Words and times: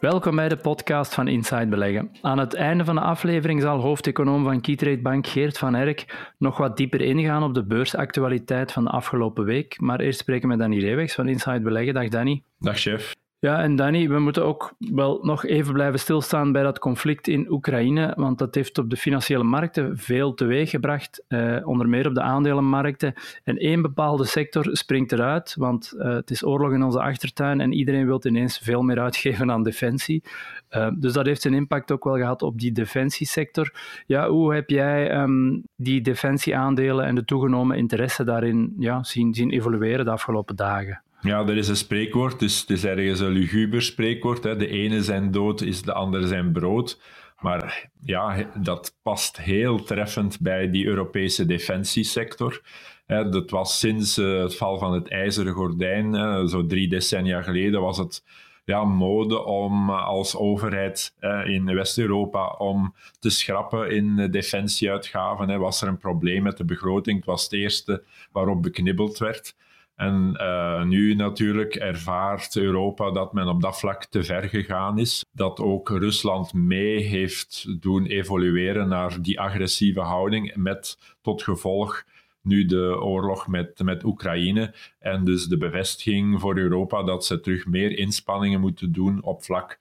Welkom 0.00 0.36
bij 0.36 0.48
de 0.48 0.56
podcast 0.56 1.14
van 1.14 1.28
Inside 1.28 1.66
Beleggen. 1.66 2.10
Aan 2.22 2.38
het 2.38 2.54
einde 2.54 2.84
van 2.84 2.94
de 2.94 3.00
aflevering 3.00 3.62
zal 3.62 3.80
hoofdeconoom 3.80 4.44
van 4.44 4.60
Keytrade 4.60 5.00
Bank 5.00 5.26
Geert 5.26 5.58
van 5.58 5.74
Erk 5.74 6.32
nog 6.38 6.56
wat 6.56 6.76
dieper 6.76 7.00
ingaan 7.00 7.42
op 7.42 7.54
de 7.54 7.64
beursactualiteit 7.64 8.72
van 8.72 8.84
de 8.84 8.90
afgelopen 8.90 9.44
week. 9.44 9.80
Maar 9.80 10.00
eerst 10.00 10.18
spreken 10.18 10.42
we 10.42 10.48
met 10.48 10.58
Danny 10.58 10.78
Reewegs 10.78 11.14
van 11.14 11.28
Inside 11.28 11.60
Beleggen. 11.60 11.94
Dag 11.94 12.08
Danny. 12.08 12.42
Dag 12.58 12.78
chef. 12.78 13.14
Ja, 13.40 13.62
en 13.62 13.76
Danny, 13.76 14.08
we 14.08 14.18
moeten 14.18 14.44
ook 14.44 14.74
wel 14.78 15.18
nog 15.22 15.44
even 15.44 15.72
blijven 15.72 15.98
stilstaan 15.98 16.52
bij 16.52 16.62
dat 16.62 16.78
conflict 16.78 17.28
in 17.28 17.50
Oekraïne, 17.50 18.12
want 18.16 18.38
dat 18.38 18.54
heeft 18.54 18.78
op 18.78 18.90
de 18.90 18.96
financiële 18.96 19.42
markten 19.42 19.98
veel 19.98 20.34
teweeggebracht, 20.34 21.24
eh, 21.28 21.56
onder 21.68 21.88
meer 21.88 22.06
op 22.06 22.14
de 22.14 22.20
aandelenmarkten. 22.20 23.14
En 23.44 23.56
één 23.56 23.82
bepaalde 23.82 24.24
sector 24.24 24.68
springt 24.76 25.12
eruit, 25.12 25.54
want 25.58 25.92
eh, 25.92 26.14
het 26.14 26.30
is 26.30 26.44
oorlog 26.44 26.72
in 26.72 26.82
onze 26.82 27.00
achtertuin 27.00 27.60
en 27.60 27.72
iedereen 27.72 28.06
wil 28.06 28.20
ineens 28.26 28.58
veel 28.58 28.82
meer 28.82 29.00
uitgeven 29.00 29.50
aan 29.50 29.62
defensie. 29.62 30.22
Uh, 30.70 30.88
dus 30.96 31.12
dat 31.12 31.26
heeft 31.26 31.44
een 31.44 31.54
impact 31.54 31.92
ook 31.92 32.04
wel 32.04 32.16
gehad 32.16 32.42
op 32.42 32.58
die 32.58 32.72
defensiesector. 32.72 33.72
Ja, 34.06 34.28
hoe 34.28 34.54
heb 34.54 34.70
jij 34.70 35.20
um, 35.20 35.62
die 35.76 36.00
defensieaandelen 36.00 37.04
en 37.04 37.14
de 37.14 37.24
toegenomen 37.24 37.76
interesse 37.76 38.24
daarin 38.24 38.74
ja, 38.78 39.02
zien, 39.02 39.34
zien 39.34 39.50
evolueren 39.50 40.04
de 40.04 40.10
afgelopen 40.10 40.56
dagen? 40.56 41.02
Ja, 41.20 41.46
er 41.46 41.56
is 41.56 41.68
een 41.68 41.76
spreekwoord, 41.76 42.38
dus 42.38 42.60
het 42.60 42.70
is 42.70 42.84
ergens 42.84 43.20
een 43.20 43.28
luguber 43.28 43.82
spreekwoord. 43.82 44.44
Hè. 44.44 44.56
De 44.56 44.68
ene 44.68 45.02
zijn 45.02 45.30
dood 45.30 45.60
is 45.60 45.82
de 45.82 45.92
andere 45.92 46.26
zijn 46.26 46.52
brood. 46.52 47.00
Maar 47.38 47.90
ja, 48.02 48.50
dat 48.54 48.96
past 49.02 49.36
heel 49.36 49.82
treffend 49.82 50.40
bij 50.40 50.70
die 50.70 50.86
Europese 50.86 51.46
defensiesector. 51.46 52.62
Dat 53.06 53.50
was 53.50 53.78
sinds 53.78 54.18
eh, 54.18 54.42
het 54.42 54.56
val 54.56 54.78
van 54.78 54.92
het 54.92 55.08
ijzeren 55.08 55.52
gordijn, 55.52 56.14
zo 56.48 56.66
drie 56.66 56.88
decennia 56.88 57.42
geleden, 57.42 57.80
was 57.80 57.98
het 57.98 58.24
ja, 58.64 58.84
mode 58.84 59.44
om 59.44 59.90
als 59.90 60.36
overheid 60.36 61.14
in 61.44 61.74
West-Europa 61.74 62.48
om 62.48 62.94
te 63.18 63.30
schrappen 63.30 63.90
in 63.90 64.30
defensieuitgaven. 64.30 65.58
Was 65.58 65.82
er 65.82 65.88
een 65.88 65.98
probleem 65.98 66.42
met 66.42 66.56
de 66.56 66.64
begroting? 66.64 67.16
Het 67.16 67.26
was 67.26 67.42
het 67.42 67.52
eerste 67.52 68.02
waarop 68.32 68.62
beknibbeld 68.62 69.18
werd. 69.18 69.54
En 69.98 70.36
uh, 70.40 70.82
nu 70.82 71.14
natuurlijk 71.14 71.74
ervaart 71.74 72.56
Europa 72.56 73.10
dat 73.10 73.32
men 73.32 73.48
op 73.48 73.60
dat 73.60 73.78
vlak 73.78 74.04
te 74.04 74.24
ver 74.24 74.48
gegaan 74.48 74.98
is. 74.98 75.24
Dat 75.32 75.60
ook 75.60 75.88
Rusland 75.88 76.52
mee 76.52 77.02
heeft 77.02 77.82
doen 77.82 78.06
evolueren 78.06 78.88
naar 78.88 79.22
die 79.22 79.40
agressieve 79.40 80.00
houding, 80.00 80.54
met 80.56 80.98
tot 81.20 81.42
gevolg 81.42 82.04
nu 82.42 82.66
de 82.66 83.00
oorlog 83.00 83.46
met, 83.46 83.82
met 83.82 84.04
Oekraïne. 84.04 84.74
En 84.98 85.24
dus 85.24 85.46
de 85.46 85.56
bevestiging 85.56 86.40
voor 86.40 86.58
Europa 86.58 87.02
dat 87.02 87.24
ze 87.24 87.40
terug 87.40 87.66
meer 87.66 87.98
inspanningen 87.98 88.60
moeten 88.60 88.92
doen 88.92 89.22
op 89.22 89.44
vlak 89.44 89.78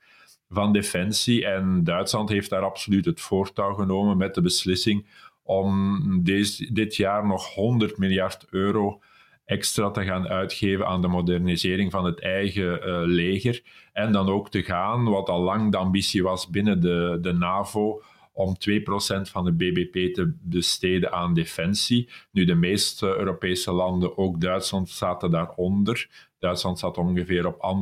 van 0.50 0.74
defensie. 0.74 1.46
En 1.46 1.84
Duitsland 1.84 2.30
heeft 2.30 2.50
daar 2.50 2.64
absoluut 2.64 3.06
het 3.06 3.22
voortouw 3.22 3.74
genomen 3.74 4.18
met 4.18 4.36
de 4.36 4.42
beslissing 4.42 5.08
om 5.44 6.00
deze, 6.24 6.74
dit 6.74 6.96
jaar 6.96 7.28
nog 7.28 7.54
100 7.54 7.98
miljard 7.98 8.46
euro 8.50 9.02
extra 9.48 9.92
te 9.92 10.04
gaan 10.04 10.28
uitgeven 10.28 10.88
aan 10.88 11.02
de 11.02 11.08
modernisering 11.08 11.92
van 11.92 12.06
het 12.06 12.22
eigen 12.22 12.88
uh, 12.88 13.02
leger. 13.06 13.62
En 13.94 14.12
dan 14.12 14.30
ook 14.30 14.50
te 14.50 14.64
gaan, 14.64 15.04
wat 15.04 15.30
al 15.30 15.42
lang 15.42 15.72
de 15.72 15.78
ambitie 15.78 16.24
was 16.24 16.50
binnen 16.50 16.82
de, 16.82 17.18
de 17.22 17.34
NAVO, 17.34 18.02
om 18.34 18.56
2% 18.70 19.22
van 19.22 19.46
de 19.46 19.52
BBP 19.52 20.14
te 20.14 20.34
besteden 20.42 21.12
aan 21.12 21.34
defensie. 21.34 22.10
Nu, 22.32 22.46
de 22.46 22.56
meeste 22.56 23.18
Europese 23.18 23.72
landen, 23.72 24.18
ook 24.18 24.42
Duitsland, 24.42 24.90
zaten 24.90 25.32
daaronder. 25.32 26.10
Duitsland 26.40 26.80
zat 26.80 26.98
ongeveer 26.98 27.48
op 27.48 27.78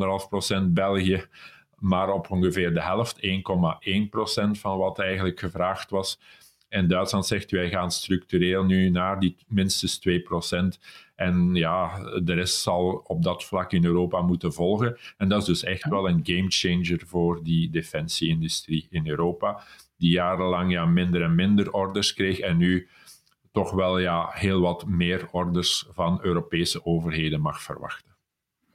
1,5%, 0.56 0.64
België 0.68 1.26
maar 1.80 2.10
op 2.10 2.32
ongeveer 2.32 2.74
de 2.74 2.82
helft, 2.82 3.16
1,1% 3.16 4.60
van 4.60 4.78
wat 4.78 5.00
eigenlijk 5.00 5.40
gevraagd 5.40 5.90
was. 5.90 6.20
En 6.76 6.88
Duitsland 6.88 7.26
zegt, 7.26 7.52
wij 7.52 7.70
gaan 7.70 7.92
structureel 7.92 8.64
nu 8.64 8.90
naar 8.90 9.20
die 9.20 9.36
minstens 9.48 10.00
2%. 10.00 10.80
En 11.16 11.56
ja, 11.56 12.00
de 12.24 12.34
rest 12.34 12.62
zal 12.62 13.04
op 13.08 13.24
dat 13.24 13.44
vlak 13.44 13.72
in 13.72 13.86
Europa 13.86 14.22
moeten 14.22 14.54
volgen. 14.54 14.98
En 15.18 15.30
dat 15.30 15.40
is 15.42 15.46
dus 15.46 15.64
echt 15.64 15.90
wel 15.90 16.10
een 16.10 16.20
gamechanger 16.24 17.02
voor 17.06 17.44
die 17.44 17.70
defensieindustrie 17.70 18.88
in 18.90 19.08
Europa, 19.08 19.64
die 19.98 20.12
jarenlang 20.12 20.72
ja, 20.72 20.86
minder 20.86 21.22
en 21.22 21.36
minder 21.36 21.72
orders 21.72 22.14
kreeg 22.14 22.40
en 22.40 22.58
nu 22.58 22.88
toch 23.52 23.72
wel 23.72 23.98
ja, 24.00 24.30
heel 24.34 24.62
wat 24.62 24.86
meer 24.86 25.28
orders 25.32 25.86
van 25.92 26.20
Europese 26.22 26.86
overheden 26.86 27.42
mag 27.42 27.62
verwachten. 27.62 28.15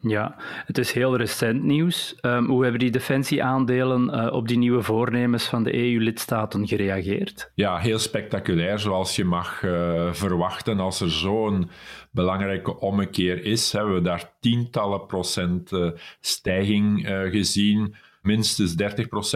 Ja, 0.03 0.37
het 0.66 0.78
is 0.78 0.93
heel 0.93 1.16
recent 1.16 1.62
nieuws. 1.62 2.19
Um, 2.22 2.47
hoe 2.47 2.62
hebben 2.62 2.81
die 2.81 2.91
defensieaandelen 2.91 4.15
uh, 4.15 4.33
op 4.33 4.49
die 4.49 4.59
nieuwe 4.59 4.83
voornemens 4.83 5.44
van 5.44 5.62
de 5.62 5.75
EU-lidstaten 5.75 6.66
gereageerd? 6.66 7.50
Ja, 7.55 7.78
heel 7.78 7.99
spectaculair, 7.99 8.78
zoals 8.78 9.16
je 9.16 9.25
mag 9.25 9.62
uh, 9.62 10.12
verwachten. 10.12 10.81
Als 10.81 11.00
er 11.00 11.11
zo'n 11.11 11.71
belangrijke 12.11 12.78
ommekeer 12.78 13.44
is, 13.44 13.72
hebben 13.72 13.94
we 13.94 14.00
daar 14.00 14.33
tientallen 14.41 15.06
procent 15.06 15.72
uh, 15.72 15.91
stijging 16.21 17.06
gezien 17.31 17.94
minstens 18.22 18.75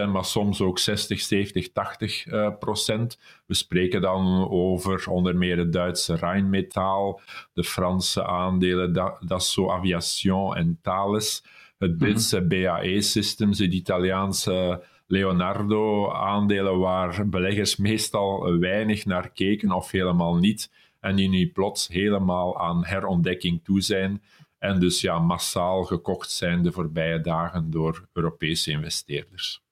30%, 0.07 0.09
maar 0.13 0.25
soms 0.25 0.61
ook 0.61 0.79
60, 0.79 1.21
70, 1.21 1.73
80 1.73 2.27
uh, 2.27 2.51
procent. 2.59 3.19
We 3.47 3.55
spreken 3.55 4.01
dan 4.01 4.51
over 4.51 5.09
onder 5.09 5.37
meer 5.37 5.59
het 5.59 5.73
Duitse 5.73 6.15
Rheinmetall, 6.15 7.19
de 7.53 7.65
Franse 7.65 8.27
aandelen 8.27 9.17
Dassault 9.27 9.71
Aviation 9.71 10.57
en 10.57 10.79
Thales, 10.83 11.45
het 11.79 11.91
mhm. 11.91 11.99
Britse 11.99 12.41
mm 12.41 12.51
-hmm. 12.51 12.63
BAE 12.63 13.03
Systems, 13.03 13.59
het 13.59 13.73
Italiaanse 13.73 14.83
Leonardo-aandelen 15.07 16.79
waar 16.79 17.29
beleggers 17.29 17.77
meestal 17.77 18.59
weinig 18.59 19.05
naar 19.05 19.31
keken 19.31 19.73
of 19.73 19.91
helemaal 19.91 20.37
niet 20.37 20.71
en 21.01 21.17
die 21.17 21.29
nu 21.29 21.49
plots 21.49 21.89
helemaal 21.89 22.61
aan 22.61 22.85
herontdekking 22.85 23.61
toe 23.65 23.81
zijn 23.81 24.23
en 24.65 24.81
dus 24.81 25.01
ja, 25.01 25.19
massaal 25.19 25.83
gekocht 25.85 26.31
zijn 26.31 26.63
de 26.63 26.73
voorbije 26.73 27.21
dagen 27.21 27.71
door 27.71 28.09
Europese 28.13 28.71
investeerders. 28.71 29.64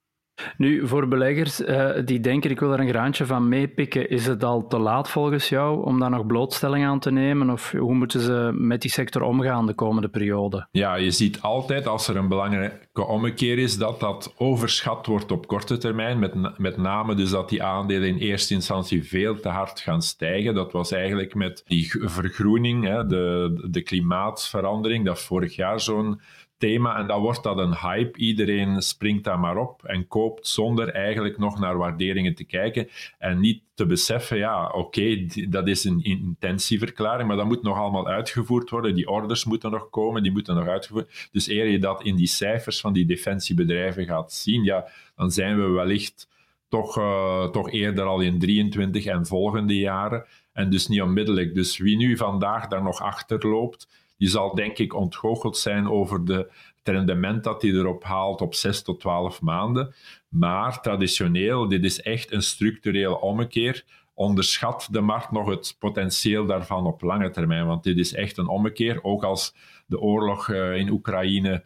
Nu, 0.57 0.87
voor 0.87 1.09
beleggers 1.09 1.61
uh, 1.61 1.91
die 2.05 2.21
denken 2.21 2.51
ik 2.51 2.61
wil 2.61 2.73
er 2.73 2.81
een 2.81 2.89
graantje 2.89 3.27
van 3.27 3.49
meepikken, 3.49 4.11
is 4.11 4.27
het 4.27 4.45
al 4.45 4.67
te 4.67 4.79
laat 4.79 5.11
volgens 5.11 5.49
jou 5.49 5.85
om 5.85 6.01
daar 6.01 6.11
nog 6.11 6.27
blootstelling 6.27 6.87
aan 6.87 6.99
te 6.99 7.11
nemen? 7.11 7.51
Of 7.51 7.71
hoe 7.71 7.95
moeten 7.95 8.21
ze 8.21 8.51
met 8.55 8.83
die 8.83 8.91
sector 8.91 9.23
omgaan 9.23 9.67
de 9.67 9.75
komende 9.75 10.09
periode? 10.09 10.67
Ja, 10.71 10.95
je 10.95 11.11
ziet 11.11 11.41
altijd 11.41 11.87
als 11.87 12.09
er 12.09 12.17
een 12.17 12.29
belangrijke 12.29 13.07
ommekeer 13.07 13.59
is 13.59 13.79
dat 13.79 14.01
dat 14.01 14.35
overschat 14.37 15.07
wordt 15.07 15.33
op 15.33 15.47
korte 15.47 15.79
termijn. 15.79 16.19
Met, 16.19 16.59
met 16.59 16.77
name 16.77 17.15
dus 17.15 17.31
dat 17.31 17.49
die 17.49 17.63
aandelen 17.63 18.09
in 18.09 18.17
eerste 18.17 18.55
instantie 18.55 19.09
veel 19.09 19.41
te 19.41 19.49
hard 19.49 19.81
gaan 19.81 20.03
stijgen. 20.03 20.55
Dat 20.55 20.73
was 20.73 20.93
eigenlijk 20.93 21.35
met 21.35 21.63
die 21.67 21.91
vergroening, 21.91 22.85
hè, 22.85 23.07
de, 23.07 23.69
de 23.71 23.83
klimaatverandering, 23.83 25.05
dat 25.05 25.21
vorig 25.21 25.57
jaar 25.57 25.81
zo'n 25.81 26.21
thema 26.62 26.99
en 26.99 27.06
dan 27.06 27.21
wordt 27.21 27.43
dat 27.43 27.59
een 27.59 27.77
hype. 27.77 28.19
Iedereen 28.19 28.83
springt 28.83 29.25
daar 29.25 29.39
maar 29.39 29.56
op 29.56 29.84
en 29.84 30.09
koopt 30.09 30.47
zonder 30.47 30.89
eigenlijk 30.89 31.39
nog 31.39 31.59
naar 31.59 31.77
waarderingen 31.77 32.34
te 32.34 32.45
kijken 32.45 32.89
en 33.19 33.41
niet 33.41 33.62
te 33.75 33.87
beseffen, 33.87 34.37
ja, 34.37 34.69
oké, 34.69 35.27
dat 35.49 35.69
is 35.69 35.84
een 35.84 36.03
intentieverklaring, 36.03 37.29
maar 37.29 37.37
dat 37.37 37.47
moet 37.47 37.62
nog 37.62 37.76
allemaal 37.76 38.09
uitgevoerd 38.09 38.70
worden. 38.70 38.94
Die 38.94 39.09
orders 39.09 39.44
moeten 39.44 39.70
nog 39.70 39.91
komen, 39.91 40.23
die 40.23 40.32
moeten 40.32 40.55
nog 40.55 40.67
uitgevoerd 40.67 41.29
Dus 41.32 41.49
eer 41.49 41.67
je 41.67 41.79
dat 41.79 42.03
in 42.03 42.17
die 42.17 42.26
cijfers 42.26 42.81
van 42.81 42.93
die 42.93 43.06
defensiebedrijven 43.06 44.05
gaat 44.05 44.32
zien, 44.32 44.64
ja, 44.64 44.88
dan 45.17 45.31
zijn 45.31 45.56
we 45.56 45.69
wellicht 45.69 46.29
toch, 46.69 46.99
uh, 46.99 47.44
toch 47.44 47.70
eerder 47.70 48.05
al 48.05 48.20
in 48.20 48.38
23 48.38 49.05
en 49.05 49.26
volgende 49.26 49.79
jaren. 49.79 50.25
En 50.53 50.70
dus 50.70 50.88
niet 50.88 51.03
onmiddellijk. 51.03 51.55
Dus 51.55 51.79
wie 51.79 51.97
nu 51.97 52.17
vandaag 52.17 52.69
daar 52.69 52.82
nog 52.82 53.00
achter 53.00 53.49
loopt, 53.49 53.88
die 54.23 54.31
zal 54.31 54.55
denk 54.55 54.79
ik 54.79 54.95
ontgoocheld 54.95 55.57
zijn 55.57 55.89
over 55.89 56.25
de, 56.25 56.51
het 56.83 56.95
rendement 56.95 57.45
dat 57.45 57.63
hij 57.63 57.71
erop 57.71 58.05
haalt 58.05 58.41
op 58.41 58.55
6 58.55 58.83
tot 58.83 59.01
12 59.01 59.41
maanden. 59.41 59.95
Maar 60.29 60.81
traditioneel, 60.81 61.69
dit 61.69 61.85
is 61.85 62.01
echt 62.01 62.33
een 62.33 62.43
structureel 62.43 63.15
ommekeer. 63.15 63.85
Onderschat 64.15 64.89
de 64.91 65.01
markt 65.01 65.31
nog 65.31 65.49
het 65.49 65.77
potentieel 65.79 66.47
daarvan 66.47 66.87
op 66.87 67.03
lange 67.03 67.31
termijn. 67.31 67.67
Want 67.67 67.83
dit 67.83 67.99
is 67.99 68.15
echt 68.15 68.37
een 68.37 68.49
ommekeer. 68.49 69.05
Ook 69.05 69.25
als 69.25 69.55
de 69.87 70.01
oorlog 70.01 70.49
uh, 70.49 70.77
in 70.77 70.91
Oekraïne 70.91 71.65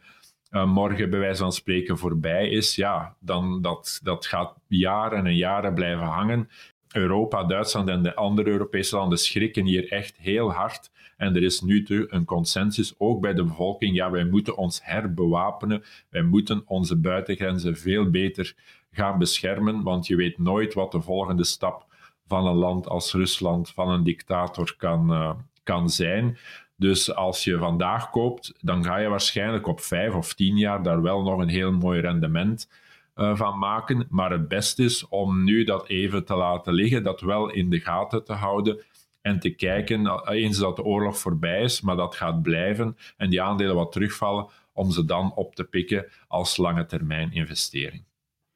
uh, 0.50 0.64
morgen 0.64 1.10
bij 1.10 1.18
wijze 1.18 1.42
van 1.42 1.52
spreken 1.52 1.98
voorbij 1.98 2.48
is, 2.48 2.74
ja, 2.74 3.16
dan 3.20 3.62
dat, 3.62 4.00
dat 4.02 4.26
gaat 4.26 4.54
jaren 4.66 5.26
en 5.26 5.36
jaren 5.36 5.74
blijven 5.74 6.06
hangen. 6.06 6.48
Europa, 6.92 7.44
Duitsland 7.44 7.88
en 7.88 8.02
de 8.02 8.14
andere 8.14 8.50
Europese 8.50 8.96
landen 8.96 9.18
schrikken 9.18 9.64
hier 9.64 9.92
echt 9.92 10.16
heel 10.16 10.52
hard. 10.52 10.90
En 11.16 11.36
er 11.36 11.42
is 11.42 11.60
nu 11.60 11.84
een 11.88 12.24
consensus, 12.24 12.94
ook 12.98 13.20
bij 13.20 13.34
de 13.34 13.44
bevolking, 13.44 13.94
ja, 13.94 14.10
wij 14.10 14.24
moeten 14.24 14.56
ons 14.56 14.80
herbewapenen, 14.82 15.82
wij 16.10 16.22
moeten 16.22 16.62
onze 16.66 16.96
buitengrenzen 16.96 17.76
veel 17.76 18.10
beter 18.10 18.54
gaan 18.90 19.18
beschermen, 19.18 19.82
want 19.82 20.06
je 20.06 20.16
weet 20.16 20.38
nooit 20.38 20.74
wat 20.74 20.92
de 20.92 21.00
volgende 21.00 21.44
stap 21.44 21.86
van 22.26 22.46
een 22.46 22.56
land 22.56 22.88
als 22.88 23.12
Rusland, 23.12 23.70
van 23.70 23.90
een 23.90 24.04
dictator 24.04 24.74
kan, 24.78 25.12
uh, 25.12 25.30
kan 25.62 25.90
zijn. 25.90 26.38
Dus 26.76 27.14
als 27.14 27.44
je 27.44 27.58
vandaag 27.58 28.10
koopt, 28.10 28.54
dan 28.60 28.84
ga 28.84 28.96
je 28.96 29.08
waarschijnlijk 29.08 29.66
op 29.66 29.80
vijf 29.80 30.14
of 30.14 30.34
tien 30.34 30.56
jaar 30.56 30.82
daar 30.82 31.02
wel 31.02 31.22
nog 31.22 31.40
een 31.40 31.48
heel 31.48 31.72
mooi 31.72 32.00
rendement 32.00 32.70
uh, 33.16 33.36
van 33.36 33.58
maken. 33.58 34.06
Maar 34.10 34.30
het 34.30 34.48
beste 34.48 34.82
is 34.84 35.08
om 35.08 35.44
nu 35.44 35.64
dat 35.64 35.88
even 35.88 36.24
te 36.24 36.34
laten 36.34 36.72
liggen, 36.72 37.02
dat 37.02 37.20
wel 37.20 37.50
in 37.50 37.70
de 37.70 37.80
gaten 37.80 38.24
te 38.24 38.32
houden 38.32 38.80
en 39.26 39.38
te 39.38 39.50
kijken, 39.50 40.06
eh, 40.06 40.42
eens 40.42 40.58
dat 40.58 40.76
de 40.76 40.84
oorlog 40.84 41.18
voorbij 41.18 41.62
is, 41.62 41.80
maar 41.80 41.96
dat 41.96 42.14
gaat 42.14 42.42
blijven 42.42 42.96
en 43.16 43.30
die 43.30 43.42
aandelen 43.42 43.74
wat 43.74 43.92
terugvallen, 43.92 44.46
om 44.72 44.90
ze 44.90 45.04
dan 45.04 45.32
op 45.34 45.54
te 45.54 45.64
pikken 45.64 46.06
als 46.28 46.56
lange 46.56 46.86
termijn 46.86 47.32
investering. 47.32 48.04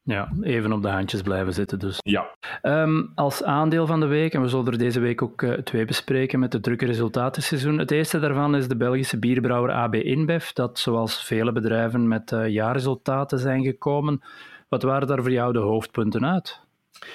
Ja, 0.03 0.33
even 0.41 0.73
op 0.73 0.83
de 0.83 0.89
handjes 0.89 1.23
blijven 1.23 1.53
zitten 1.53 1.79
dus. 1.79 1.99
Ja. 1.99 2.35
Um, 2.63 3.13
als 3.15 3.43
aandeel 3.43 3.87
van 3.87 4.01
de 4.01 4.07
week, 4.07 4.35
en 4.35 4.43
we 4.43 4.49
zullen 4.49 4.67
er 4.67 4.79
deze 4.79 5.01
week 5.01 5.23
ook 5.23 5.43
uh, 5.43 5.53
twee 5.53 5.85
bespreken 5.85 6.39
met 6.39 6.53
het 6.53 6.63
drukke 6.63 6.87
resultatenseizoen. 6.87 7.79
Het 7.79 7.91
eerste 7.91 8.19
daarvan 8.19 8.57
is 8.57 8.69
de 8.69 8.77
Belgische 8.77 9.19
bierbrouwer 9.19 9.73
AB 9.73 9.95
InBev, 9.95 10.51
dat 10.53 10.79
zoals 10.79 11.25
vele 11.25 11.53
bedrijven 11.53 12.09
met 12.09 12.33
uh, 12.33 12.49
jaarresultaten 12.49 13.39
zijn 13.39 13.65
gekomen. 13.65 14.21
Wat 14.69 14.83
waren 14.83 15.09
daar 15.09 15.23
voor 15.23 15.33
jou 15.33 15.53
de 15.53 15.59
hoofdpunten 15.59 16.27
uit? 16.27 16.69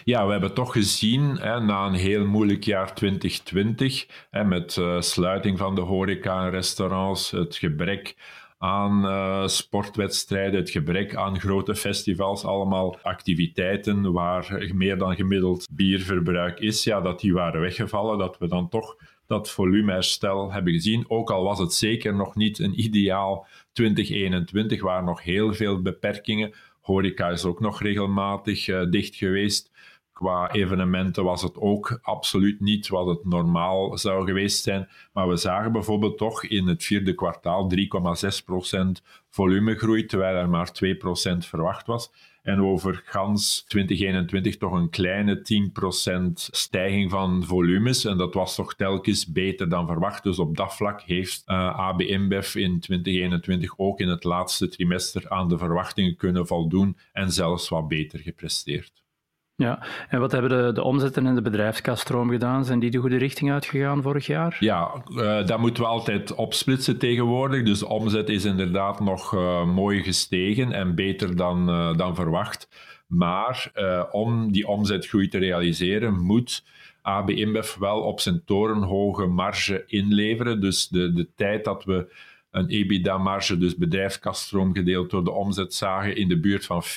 Ja, 0.03 0.25
we 0.25 0.31
hebben 0.31 0.53
toch 0.53 0.71
gezien, 0.71 1.37
hè, 1.37 1.59
na 1.59 1.85
een 1.85 1.93
heel 1.93 2.25
moeilijk 2.25 2.63
jaar 2.63 2.93
2020, 2.93 4.05
hè, 4.29 4.43
met 4.43 4.75
uh, 4.75 5.01
sluiting 5.01 5.57
van 5.57 5.75
de 5.75 5.81
horeca 5.81 6.43
en 6.45 6.49
restaurants, 6.49 7.31
het 7.31 7.55
gebrek 7.55 8.15
aan 8.57 9.05
uh, 9.05 9.47
sportwedstrijden, 9.47 10.59
het 10.59 10.69
gebrek 10.69 11.15
aan 11.15 11.39
grote 11.39 11.75
festivals, 11.75 12.43
allemaal 12.43 12.99
activiteiten 13.01 14.11
waar 14.11 14.69
meer 14.73 14.97
dan 14.97 15.15
gemiddeld 15.15 15.67
bierverbruik 15.71 16.59
is, 16.59 16.83
ja, 16.83 17.01
dat 17.01 17.19
die 17.19 17.33
waren 17.33 17.61
weggevallen, 17.61 18.17
dat 18.17 18.37
we 18.37 18.47
dan 18.47 18.69
toch 18.69 18.95
dat 19.27 19.51
volumeherstel 19.51 20.51
hebben 20.51 20.73
gezien. 20.73 21.05
Ook 21.07 21.31
al 21.31 21.43
was 21.43 21.59
het 21.59 21.73
zeker 21.73 22.15
nog 22.15 22.35
niet 22.35 22.59
een 22.59 22.79
ideaal 22.79 23.47
2021, 23.73 24.81
waar 24.81 25.03
nog 25.03 25.23
heel 25.23 25.53
veel 25.53 25.81
beperkingen. 25.81 26.53
Horeca 26.81 27.29
is 27.29 27.45
ook 27.45 27.59
nog 27.59 27.81
regelmatig 27.81 28.67
uh, 28.67 28.89
dicht 28.89 29.15
geweest. 29.15 29.71
Qua 30.15 30.51
evenementen 30.51 31.23
was 31.23 31.41
het 31.41 31.57
ook 31.57 31.99
absoluut 32.01 32.59
niet 32.59 32.87
wat 32.87 33.07
het 33.07 33.25
normaal 33.25 33.97
zou 33.97 34.25
geweest 34.25 34.63
zijn. 34.63 34.87
Maar 35.13 35.27
we 35.27 35.35
zagen 35.35 35.71
bijvoorbeeld 35.71 36.17
toch 36.17 36.43
in 36.43 36.67
het 36.67 36.83
vierde 36.83 37.13
kwartaal 37.13 37.71
3,6% 37.75 37.79
volumegroei, 39.29 40.05
terwijl 40.05 40.35
er 40.35 40.49
maar 40.49 40.71
2% 40.83 41.37
verwacht 41.37 41.87
was. 41.87 42.11
En 42.41 42.61
over 42.61 43.01
gans 43.05 43.63
2021 43.67 44.57
toch 44.57 44.71
een 44.71 44.89
kleine 44.89 45.37
10% 45.37 46.31
stijging 46.33 47.11
van 47.11 47.43
volumes. 47.43 48.05
En 48.05 48.17
dat 48.17 48.33
was 48.33 48.55
toch 48.55 48.75
telkens 48.75 49.31
beter 49.31 49.69
dan 49.69 49.87
verwacht. 49.87 50.23
Dus 50.23 50.39
op 50.39 50.57
dat 50.57 50.75
vlak 50.75 51.01
heeft 51.01 51.43
uh, 51.45 51.79
AB 51.79 52.01
InBev 52.01 52.55
in 52.55 52.79
2021 52.79 53.73
ook 53.77 53.99
in 53.99 54.07
het 54.07 54.23
laatste 54.23 54.67
trimester 54.67 55.29
aan 55.29 55.47
de 55.49 55.57
verwachtingen 55.57 56.15
kunnen 56.15 56.47
voldoen 56.47 56.97
en 57.11 57.31
zelfs 57.31 57.69
wat 57.69 57.87
beter 57.87 58.19
gepresteerd. 58.19 59.04
Ja, 59.57 59.85
en 60.09 60.19
wat 60.19 60.31
hebben 60.31 60.49
de, 60.49 60.71
de 60.73 60.83
omzetten 60.83 61.25
en 61.25 61.35
de 61.35 61.41
bedrijfskasstroom 61.41 62.29
gedaan? 62.29 62.65
Zijn 62.65 62.79
die 62.79 62.91
de 62.91 62.97
goede 62.97 63.17
richting 63.17 63.51
uitgegaan 63.51 64.01
vorig 64.01 64.25
jaar? 64.25 64.57
Ja, 64.59 65.03
uh, 65.09 65.45
dat 65.45 65.59
moeten 65.59 65.83
we 65.83 65.89
altijd 65.89 66.35
opsplitsen 66.35 66.97
tegenwoordig. 66.97 67.63
Dus 67.63 67.83
omzet 67.83 68.29
is 68.29 68.45
inderdaad 68.45 68.99
nog 68.99 69.33
uh, 69.33 69.65
mooi 69.65 70.03
gestegen 70.03 70.71
en 70.71 70.95
beter 70.95 71.35
dan, 71.35 71.69
uh, 71.69 71.97
dan 71.97 72.15
verwacht. 72.15 72.69
Maar 73.07 73.71
om 74.11 74.51
die 74.51 74.67
omzetgroei 74.67 75.27
te 75.27 75.37
realiseren, 75.37 76.21
moet 76.21 76.63
AB 77.01 77.29
InBev 77.29 77.75
wel 77.75 78.01
op 78.01 78.19
zijn 78.19 78.41
torenhoge 78.45 79.25
marge 79.25 79.83
inleveren. 79.87 80.61
Dus 80.61 80.87
de, 80.87 81.13
de 81.13 81.27
tijd 81.35 81.65
dat 81.65 81.83
we 81.83 82.13
een 82.55 82.69
EBITDA-marge, 82.69 83.57
dus 83.57 83.75
bedrijfskaststroom 83.75 84.73
gedeeld 84.73 85.09
door 85.09 85.23
de 85.23 85.31
omzet, 85.31 85.73
zagen 85.73 86.15
in 86.15 86.27
de 86.27 86.39
buurt 86.39 86.65
van 86.65 86.83
40% 86.83 86.87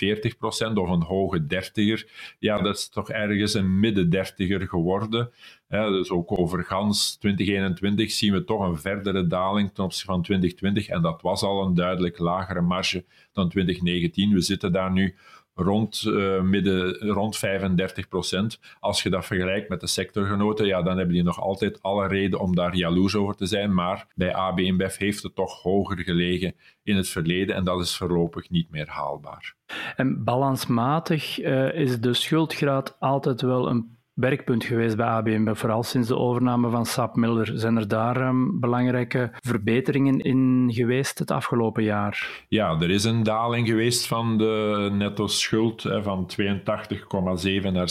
of 0.75 0.91
een 0.91 1.03
hoge 1.03 1.47
dertiger. 1.47 2.07
Ja, 2.39 2.63
dat 2.63 2.77
is 2.77 2.89
toch 2.89 3.11
ergens 3.11 3.55
een 3.55 3.81
midden-dertiger 3.81 4.69
geworden. 4.69 5.31
Ja, 5.69 5.91
dus 5.91 6.11
ook 6.11 6.39
over 6.39 6.65
gans 6.65 7.17
2021 7.17 8.11
zien 8.11 8.33
we 8.33 8.45
toch 8.45 8.69
een 8.69 8.79
verdere 8.79 9.27
daling 9.27 9.71
ten 9.75 9.85
opzichte 9.85 10.13
van 10.13 10.23
2020. 10.23 10.89
En 10.89 11.03
dat 11.03 11.23
was 11.23 11.43
al 11.43 11.65
een 11.65 11.75
duidelijk 11.75 12.19
lagere 12.19 12.61
marge 12.61 13.05
dan 13.33 13.49
2019. 13.49 14.33
We 14.33 14.41
zitten 14.41 14.73
daar 14.73 14.93
nu 14.93 15.17
rond, 15.61 16.03
uh, 16.07 16.41
midden, 16.41 16.97
rond 16.99 17.37
35 17.37 18.09
procent. 18.09 18.61
Als 18.81 19.03
je 19.03 19.11
dat 19.11 19.27
vergelijkt 19.27 19.69
met 19.69 19.81
de 19.81 19.87
sectorgenoten, 19.87 20.67
ja, 20.67 20.83
dan 20.83 20.97
hebben 20.97 21.15
die 21.15 21.23
nog 21.23 21.41
altijd 21.41 21.83
alle 21.83 22.09
reden 22.09 22.41
om 22.41 22.55
daar 22.55 22.77
jaloers 22.77 23.15
over 23.15 23.35
te 23.35 23.47
zijn. 23.47 23.75
Maar 23.75 24.07
bij 24.15 24.35
AB 24.35 24.59
InBev 24.59 24.97
heeft 24.97 25.23
het 25.23 25.35
toch 25.35 25.63
hoger 25.63 25.99
gelegen 25.99 26.55
in 26.83 26.97
het 26.97 27.09
verleden 27.09 27.55
en 27.55 27.65
dat 27.65 27.81
is 27.81 27.97
voorlopig 27.97 28.51
niet 28.51 28.71
meer 28.71 28.89
haalbaar. 28.89 29.55
En 29.97 30.25
balansmatig 30.25 31.41
uh, 31.41 31.75
is 31.75 32.01
de 32.01 32.15
schuldgraad 32.15 32.97
altijd 33.01 33.41
wel 33.41 33.69
een 33.69 33.98
werkpunt 34.19 34.65
geweest 34.65 34.97
bij 34.97 35.07
ABM. 35.07 35.55
Vooral 35.55 35.83
sinds 35.83 36.09
de 36.09 36.17
overname 36.17 36.71
van 36.71 36.87
SAP 36.87 37.17
Miller. 37.17 37.51
Zijn 37.55 37.77
er 37.77 37.89
daar 37.89 38.29
um, 38.29 38.61
belangrijke 38.61 39.31
verbeteringen 39.33 40.21
in 40.21 40.71
geweest 40.73 41.19
het 41.19 41.31
afgelopen 41.31 41.83
jaar? 41.83 42.45
Ja, 42.49 42.81
er 42.81 42.91
is 42.91 43.05
een 43.05 43.23
daling 43.23 43.69
geweest 43.69 44.07
van 44.07 44.39
de 44.39 44.89
netto 44.93 45.27
schuld 45.27 45.83
hè, 45.83 46.03
van 46.03 46.31
82,7 46.41 47.73
naar 47.73 47.91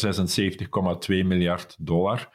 76,2 1.10 1.26
miljard 1.26 1.76
dollar. 1.80 2.30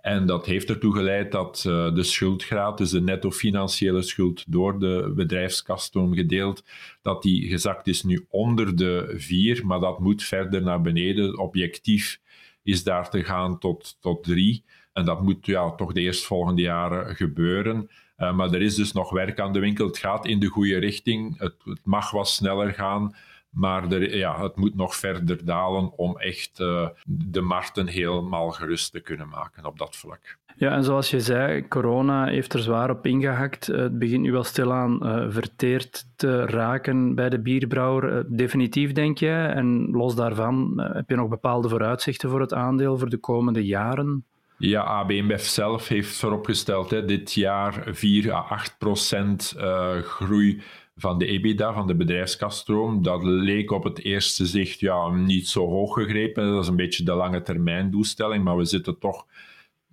En 0.00 0.26
dat 0.26 0.46
heeft 0.46 0.70
ertoe 0.70 0.94
geleid 0.94 1.32
dat 1.32 1.64
uh, 1.66 1.94
de 1.94 2.02
schuldgraad, 2.02 2.78
dus 2.78 2.90
de 2.90 3.00
netto 3.00 3.30
financiële 3.30 4.02
schuld 4.02 4.44
door 4.52 4.78
de 4.78 5.12
bedrijfskaststroom 5.16 6.14
gedeeld, 6.14 6.64
dat 7.02 7.22
die 7.22 7.48
gezakt 7.48 7.86
is 7.86 8.02
nu 8.02 8.26
onder 8.30 8.76
de 8.76 9.14
4, 9.16 9.66
maar 9.66 9.80
dat 9.80 10.00
moet 10.00 10.22
verder 10.22 10.62
naar 10.62 10.80
beneden. 10.80 11.38
Objectief 11.38 12.20
is 12.66 12.84
daar 12.84 13.10
te 13.10 13.24
gaan 13.24 13.58
tot, 13.58 13.96
tot 14.00 14.24
drie. 14.24 14.64
En 14.92 15.04
dat 15.04 15.22
moet 15.22 15.46
ja, 15.46 15.74
toch 15.74 15.92
de 15.92 16.00
eerstvolgende 16.00 16.62
jaren 16.62 17.16
gebeuren. 17.16 17.90
Uh, 18.18 18.34
maar 18.34 18.52
er 18.52 18.62
is 18.62 18.74
dus 18.74 18.92
nog 18.92 19.10
werk 19.10 19.40
aan 19.40 19.52
de 19.52 19.58
winkel. 19.58 19.86
Het 19.86 19.98
gaat 19.98 20.26
in 20.26 20.40
de 20.40 20.46
goede 20.46 20.78
richting. 20.78 21.38
Het, 21.38 21.54
het 21.64 21.80
mag 21.84 22.10
wat 22.10 22.28
sneller 22.28 22.72
gaan. 22.72 23.14
Maar 23.56 23.92
er, 23.92 24.16
ja, 24.16 24.42
het 24.42 24.56
moet 24.56 24.74
nog 24.74 24.96
verder 24.96 25.44
dalen 25.44 25.92
om 25.98 26.18
echt 26.18 26.60
uh, 26.60 26.88
de 27.06 27.40
markten 27.40 27.86
helemaal 27.86 28.50
gerust 28.50 28.92
te 28.92 29.00
kunnen 29.00 29.28
maken 29.28 29.64
op 29.64 29.78
dat 29.78 29.96
vlak. 29.96 30.38
Ja, 30.56 30.72
en 30.72 30.84
zoals 30.84 31.10
je 31.10 31.20
zei, 31.20 31.68
corona 31.68 32.26
heeft 32.26 32.52
er 32.52 32.60
zwaar 32.60 32.90
op 32.90 33.06
ingehakt. 33.06 33.66
Het 33.66 33.98
begint 33.98 34.22
nu 34.22 34.32
wel 34.32 34.44
stilaan 34.44 34.98
uh, 35.02 35.26
verteerd 35.28 36.06
te 36.16 36.46
raken 36.46 37.14
bij 37.14 37.28
de 37.28 37.40
bierbrouwer. 37.40 38.16
Uh, 38.16 38.24
definitief, 38.26 38.92
denk 38.92 39.18
je? 39.18 39.30
En 39.30 39.88
los 39.90 40.14
daarvan, 40.14 40.80
heb 40.92 41.10
je 41.10 41.16
nog 41.16 41.28
bepaalde 41.28 41.68
vooruitzichten 41.68 42.30
voor 42.30 42.40
het 42.40 42.54
aandeel 42.54 42.98
voor 42.98 43.08
de 43.08 43.18
komende 43.18 43.64
jaren? 43.64 44.24
Ja, 44.58 44.82
AB 44.82 45.10
InBev 45.10 45.42
zelf 45.42 45.88
heeft 45.88 46.16
vooropgesteld 46.16 46.90
hè, 46.90 47.04
dit 47.04 47.32
jaar 47.32 47.84
4 47.90 48.32
à 48.32 48.38
8 48.38 48.78
procent 48.78 49.54
groei 50.02 50.62
van 50.98 51.18
de 51.18 51.26
EBITDA, 51.26 51.72
van 51.72 51.86
de 51.86 51.94
bedrijfskaststroom, 51.94 53.02
dat 53.02 53.24
leek 53.24 53.70
op 53.70 53.84
het 53.84 54.04
eerste 54.04 54.46
zicht 54.46 54.80
ja, 54.80 55.08
niet 55.08 55.48
zo 55.48 55.66
hoog 55.66 55.94
gegrepen. 55.94 56.52
Dat 56.52 56.62
is 56.62 56.68
een 56.68 56.76
beetje 56.76 57.04
de 57.04 57.14
lange 57.14 57.42
termijn 57.42 57.90
doelstelling, 57.90 58.44
maar 58.44 58.56
we 58.56 58.64
zitten 58.64 58.98
toch 58.98 59.26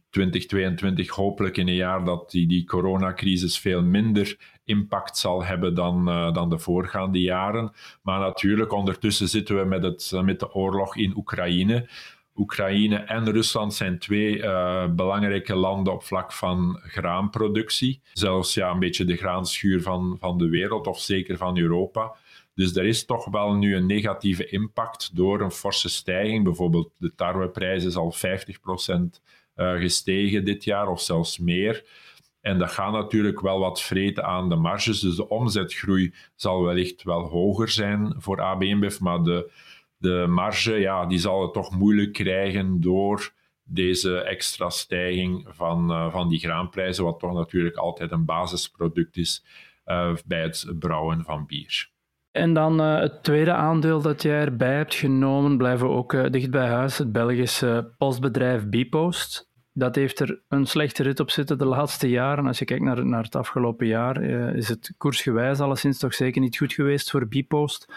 2022 0.10 1.10
hopelijk 1.10 1.58
in 1.58 1.68
een 1.68 1.74
jaar 1.74 2.06
dat 2.06 2.32
die, 2.32 2.48
die 2.48 2.66
coronacrisis 2.66 3.60
veel 3.60 3.84
minder 3.84 4.38
impact 4.64 5.18
zal 5.18 5.44
hebben 5.44 5.76
dan, 5.76 6.10
uh, 6.10 6.34
dan 6.34 6.50
de 6.50 6.60
voorgaande 6.60 7.22
jaren. 7.22 7.72
Maar 8.02 8.20
natuurlijk, 8.20 8.74
ondertussen 8.74 9.30
zitten 9.30 9.58
we 9.58 9.66
met, 9.66 9.84
het, 9.84 10.12
met 10.24 10.40
de 10.40 10.54
oorlog 10.54 10.96
in 10.96 11.18
Oekraïne. 11.18 11.90
Oekraïne 12.36 12.96
en 12.96 13.32
Rusland 13.32 13.74
zijn 13.74 14.00
twee 14.00 14.38
uh, 14.38 14.86
belangrijke 14.90 15.56
landen 15.56 15.94
op 15.94 16.04
vlak 16.04 16.32
van 16.32 16.80
graanproductie. 16.84 18.02
Zelfs 18.14 18.54
ja, 18.54 18.72
een 18.72 18.80
beetje 18.80 19.06
de 19.06 19.16
graanschuur 19.16 19.82
van, 19.82 20.18
van 20.20 20.38
de 20.38 20.50
wereld, 20.50 20.88
of 20.88 21.00
zeker 21.00 21.38
van 21.38 21.58
Europa. 21.58 22.16
Dus 22.56 22.76
er 22.76 22.86
is 22.86 23.06
toch 23.06 23.26
wel 23.26 23.54
nu 23.54 23.76
een 23.76 23.86
negatieve 23.86 24.48
impact 24.48 25.16
door 25.16 25.42
een 25.42 25.52
forse 25.52 25.90
stijging. 25.90 26.44
Bijvoorbeeld 26.44 26.92
de 26.98 27.16
tarweprijs 27.16 27.84
is 27.84 27.96
al 27.96 28.14
50% 28.16 28.20
uh, 28.20 29.04
eh, 29.54 29.80
gestegen 29.80 30.46
dit 30.46 30.64
jaar, 30.64 30.88
of 30.88 31.02
zelfs 31.02 31.40
meer. 31.40 31.84
En 32.42 32.58
dat 32.58 32.72
gaat 32.72 32.92
natuurlijk 32.92 33.42
wel 33.42 33.60
wat 33.60 33.82
vreten 33.82 34.26
aan 34.26 34.50
de 34.50 34.56
marges. 34.56 35.00
Dus 35.00 35.16
de 35.16 35.30
omzetgroei 35.30 36.14
zal 36.36 36.64
wellicht 36.64 37.04
wel 37.04 37.22
hoger 37.22 37.70
zijn 37.70 38.14
voor 38.18 38.42
AB 38.42 38.64
InBev, 38.64 39.00
maar 39.00 39.24
de 39.24 39.52
de 40.04 40.26
marge, 40.30 40.74
ja, 40.74 41.06
die 41.06 41.18
zal 41.18 41.42
het 41.42 41.54
toch 41.54 41.78
moeilijk 41.78 42.14
krijgen 42.14 42.82
door 42.82 43.34
deze 43.64 44.20
extra 44.20 44.70
stijging 44.70 45.48
van, 45.50 45.92
uh, 45.92 46.12
van 46.12 46.30
die 46.30 46.40
graanprijzen, 46.40 47.04
wat 47.04 47.20
toch 47.20 47.34
natuurlijk 47.34 47.76
altijd 47.76 48.12
een 48.12 48.26
basisproduct 48.26 49.18
is 49.18 49.46
uh, 49.86 50.16
bij 50.26 50.42
het 50.42 50.74
brouwen 50.80 51.24
van 51.24 51.46
bier. 51.46 51.90
En 52.32 52.54
dan 52.54 52.82
uh, 52.82 53.00
het 53.00 53.24
tweede 53.24 53.54
aandeel 53.54 54.02
dat 54.02 54.22
jij 54.22 54.42
erbij 54.42 54.76
hebt 54.76 54.96
genomen, 54.96 55.58
blijven 55.58 55.88
we 55.88 55.94
ook 55.94 56.32
dicht 56.32 56.52
bij 56.52 56.68
huis, 56.68 56.98
het 56.98 57.12
Belgische 57.12 57.94
postbedrijf 57.98 58.70
Bpost. 58.70 59.52
Dat 59.74 59.96
heeft 59.96 60.20
er 60.20 60.42
een 60.48 60.66
slechte 60.66 61.04
rit 61.04 61.20
op 61.20 61.30
zitten 61.30 61.58
de 61.58 61.66
laatste 61.66 62.10
jaren. 62.10 62.48
Als 62.48 62.60
je 62.60 62.66
kijkt 62.66 62.84
naar, 62.84 63.06
naar 63.06 63.24
het 63.24 63.36
afgelopen 63.36 63.88
jaar, 63.88 64.24
is 64.56 64.70
het 64.70 64.94
koersgewijs 64.98 65.60
alleszins 65.60 66.00
toch 66.00 66.14
zeker 66.14 66.42
niet 66.42 66.58
goed 66.58 66.74
geweest 66.74 67.12
voor 67.12 67.28
Bpost. 67.28 67.94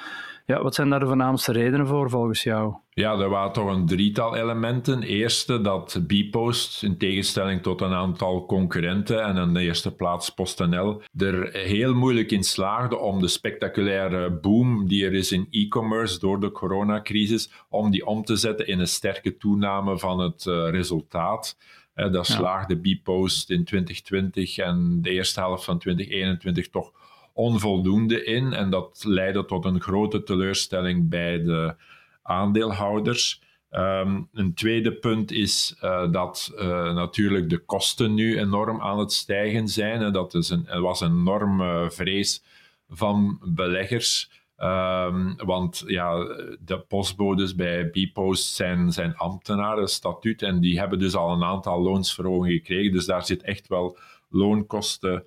Ja, 0.46 0.62
wat 0.62 0.74
zijn 0.74 0.90
daar 0.90 1.00
de 1.00 1.06
voornaamste 1.06 1.52
redenen 1.52 1.86
voor 1.86 2.10
volgens 2.10 2.42
jou? 2.42 2.74
Ja, 2.90 3.18
er 3.18 3.28
waren 3.28 3.52
toch 3.52 3.74
een 3.74 3.86
drietal 3.86 4.36
elementen. 4.36 5.02
Eerste, 5.02 5.60
dat 5.60 6.00
Bpost, 6.06 6.82
in 6.82 6.98
tegenstelling 6.98 7.62
tot 7.62 7.80
een 7.80 7.92
aantal 7.92 8.46
concurrenten 8.46 9.22
en 9.22 9.36
in 9.36 9.54
de 9.54 9.60
eerste 9.60 9.94
plaats 9.94 10.30
PostNL, 10.30 11.02
er 11.16 11.52
heel 11.52 11.94
moeilijk 11.94 12.30
in 12.30 12.42
slaagde 12.42 12.98
om 12.98 13.20
de 13.20 13.28
spectaculaire 13.28 14.30
boom 14.30 14.88
die 14.88 15.04
er 15.04 15.14
is 15.14 15.32
in 15.32 15.46
e-commerce 15.50 16.18
door 16.18 16.40
de 16.40 16.52
coronacrisis, 16.52 17.50
om 17.68 17.90
die 17.90 18.06
om 18.06 18.24
te 18.24 18.36
zetten 18.36 18.66
in 18.66 18.78
een 18.78 18.88
sterke 18.88 19.36
toename 19.36 19.98
van 19.98 20.18
het 20.18 20.44
uh, 20.44 20.70
resultaat. 20.70 21.56
Uh, 21.94 22.12
daar 22.12 22.26
slaagde 22.26 22.76
Bpost 22.76 23.50
in 23.50 23.64
2020 23.64 24.58
en 24.58 24.98
de 25.02 25.10
eerste 25.10 25.40
helft 25.40 25.64
van 25.64 25.78
2021 25.78 26.70
toch 26.70 26.92
onvoldoende 27.36 28.24
in. 28.24 28.52
En 28.52 28.70
dat 28.70 29.04
leidde 29.06 29.44
tot 29.44 29.64
een 29.64 29.80
grote 29.80 30.22
teleurstelling 30.22 31.08
bij 31.08 31.42
de 31.42 31.74
aandeelhouders. 32.22 33.42
Ehm, 33.70 34.22
een 34.32 34.54
tweede 34.54 34.92
punt 34.92 35.32
is 35.32 35.76
uh, 35.82 36.12
dat 36.12 36.52
uh, 36.54 36.94
natuurlijk 36.94 37.50
de 37.50 37.58
kosten 37.58 38.14
nu 38.14 38.38
enorm 38.38 38.80
aan 38.80 38.98
het 38.98 39.12
stijgen 39.12 39.68
zijn. 39.68 40.02
En 40.02 40.12
dat 40.12 40.34
is 40.34 40.50
een, 40.50 40.66
er 40.66 40.80
was 40.80 41.00
een 41.00 41.18
enorme 41.18 41.90
vrees 41.90 42.42
van 42.88 43.40
beleggers. 43.44 44.30
Um, 44.58 45.36
want 45.36 45.82
ja, 45.86 46.16
de 46.60 46.84
postbodes 46.88 47.54
bij 47.54 47.90
Bpost 47.90 48.54
zijn, 48.54 48.92
zijn 48.92 49.16
ambtenaren 49.16 49.88
statuut 49.88 50.42
en 50.42 50.60
die 50.60 50.78
hebben 50.78 50.98
dus 50.98 51.14
al 51.14 51.32
een 51.32 51.44
aantal 51.44 51.82
loonsverhogingen 51.82 52.56
gekregen. 52.56 52.92
Dus 52.92 53.06
daar 53.06 53.26
zit 53.26 53.42
echt 53.42 53.68
wel 53.68 53.98
loonkosten 54.28 55.24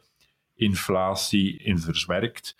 inflatie 0.59 1.57
in 1.57 1.79
verzwerkt. 1.79 2.55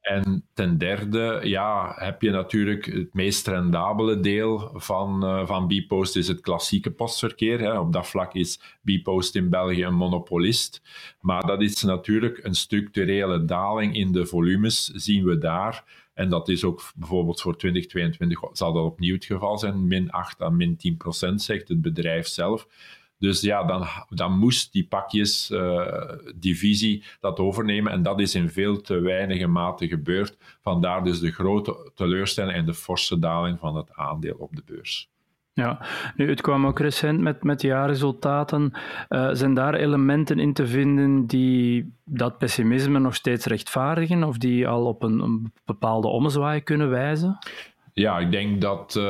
En 0.00 0.44
ten 0.54 0.78
derde 0.78 1.40
ja, 1.42 1.94
heb 1.96 2.22
je 2.22 2.30
natuurlijk 2.30 2.84
het 2.84 3.14
meest 3.14 3.46
rendabele 3.46 4.20
deel 4.20 4.70
van, 4.74 5.24
uh, 5.24 5.46
van 5.46 5.66
Bpost 5.66 6.16
is 6.16 6.28
het 6.28 6.40
klassieke 6.40 6.90
postverkeer. 6.90 7.60
Hè. 7.60 7.78
Op 7.78 7.92
dat 7.92 8.06
vlak 8.06 8.34
is 8.34 8.60
Bpost 8.82 9.34
in 9.34 9.50
België 9.50 9.84
een 9.84 9.94
monopolist. 9.94 10.82
Maar 11.20 11.46
dat 11.46 11.62
is 11.62 11.82
natuurlijk 11.82 12.40
een 12.42 12.54
structurele 12.54 13.44
daling 13.44 13.96
in 13.96 14.12
de 14.12 14.26
volumes, 14.26 14.84
zien 14.84 15.24
we 15.24 15.38
daar. 15.38 15.84
En 16.14 16.28
dat 16.28 16.48
is 16.48 16.64
ook 16.64 16.92
bijvoorbeeld 16.94 17.40
voor 17.40 17.56
2022 17.56 18.40
zal 18.52 18.72
dat 18.72 18.84
opnieuw 18.84 19.14
het 19.14 19.24
geval 19.24 19.58
zijn. 19.58 19.86
Min 19.86 20.10
8 20.10 20.40
à 20.40 20.48
min 20.48 20.76
10 20.76 20.96
procent, 20.96 21.42
zegt 21.42 21.68
het 21.68 21.82
bedrijf 21.82 22.26
zelf. 22.26 22.66
Dus 23.18 23.40
ja, 23.40 23.64
dan, 23.64 23.86
dan 24.08 24.38
moest 24.38 24.72
die 24.72 24.86
pakjesdivisie 24.86 26.98
uh, 26.98 27.04
dat 27.20 27.38
overnemen. 27.38 27.92
En 27.92 28.02
dat 28.02 28.20
is 28.20 28.34
in 28.34 28.50
veel 28.50 28.80
te 28.80 29.00
weinige 29.00 29.46
mate 29.46 29.88
gebeurd. 29.88 30.36
Vandaar 30.60 31.04
dus 31.04 31.20
de 31.20 31.30
grote 31.30 31.90
teleurstelling 31.94 32.56
en 32.56 32.66
de 32.66 32.74
forse 32.74 33.18
daling 33.18 33.58
van 33.58 33.76
het 33.76 33.92
aandeel 33.92 34.36
op 34.38 34.56
de 34.56 34.62
beurs. 34.66 35.08
Ja, 35.52 35.86
nu, 36.16 36.28
het 36.28 36.40
kwam 36.40 36.66
ook 36.66 36.78
recent 36.78 37.20
met, 37.20 37.42
met 37.42 37.62
jaarresultaten. 37.62 38.72
Uh, 39.08 39.28
zijn 39.32 39.54
daar 39.54 39.74
elementen 39.74 40.38
in 40.38 40.52
te 40.52 40.66
vinden 40.66 41.26
die 41.26 41.92
dat 42.04 42.38
pessimisme 42.38 42.98
nog 42.98 43.14
steeds 43.14 43.46
rechtvaardigen 43.46 44.24
of 44.24 44.38
die 44.38 44.68
al 44.68 44.86
op 44.86 45.02
een, 45.02 45.20
een 45.20 45.52
bepaalde 45.64 46.08
ommezwaai 46.08 46.60
kunnen 46.60 46.90
wijzen? 46.90 47.38
Ja, 47.94 48.18
ik 48.18 48.30
denk 48.30 48.60
dat 48.60 48.94
uh, 48.98 49.02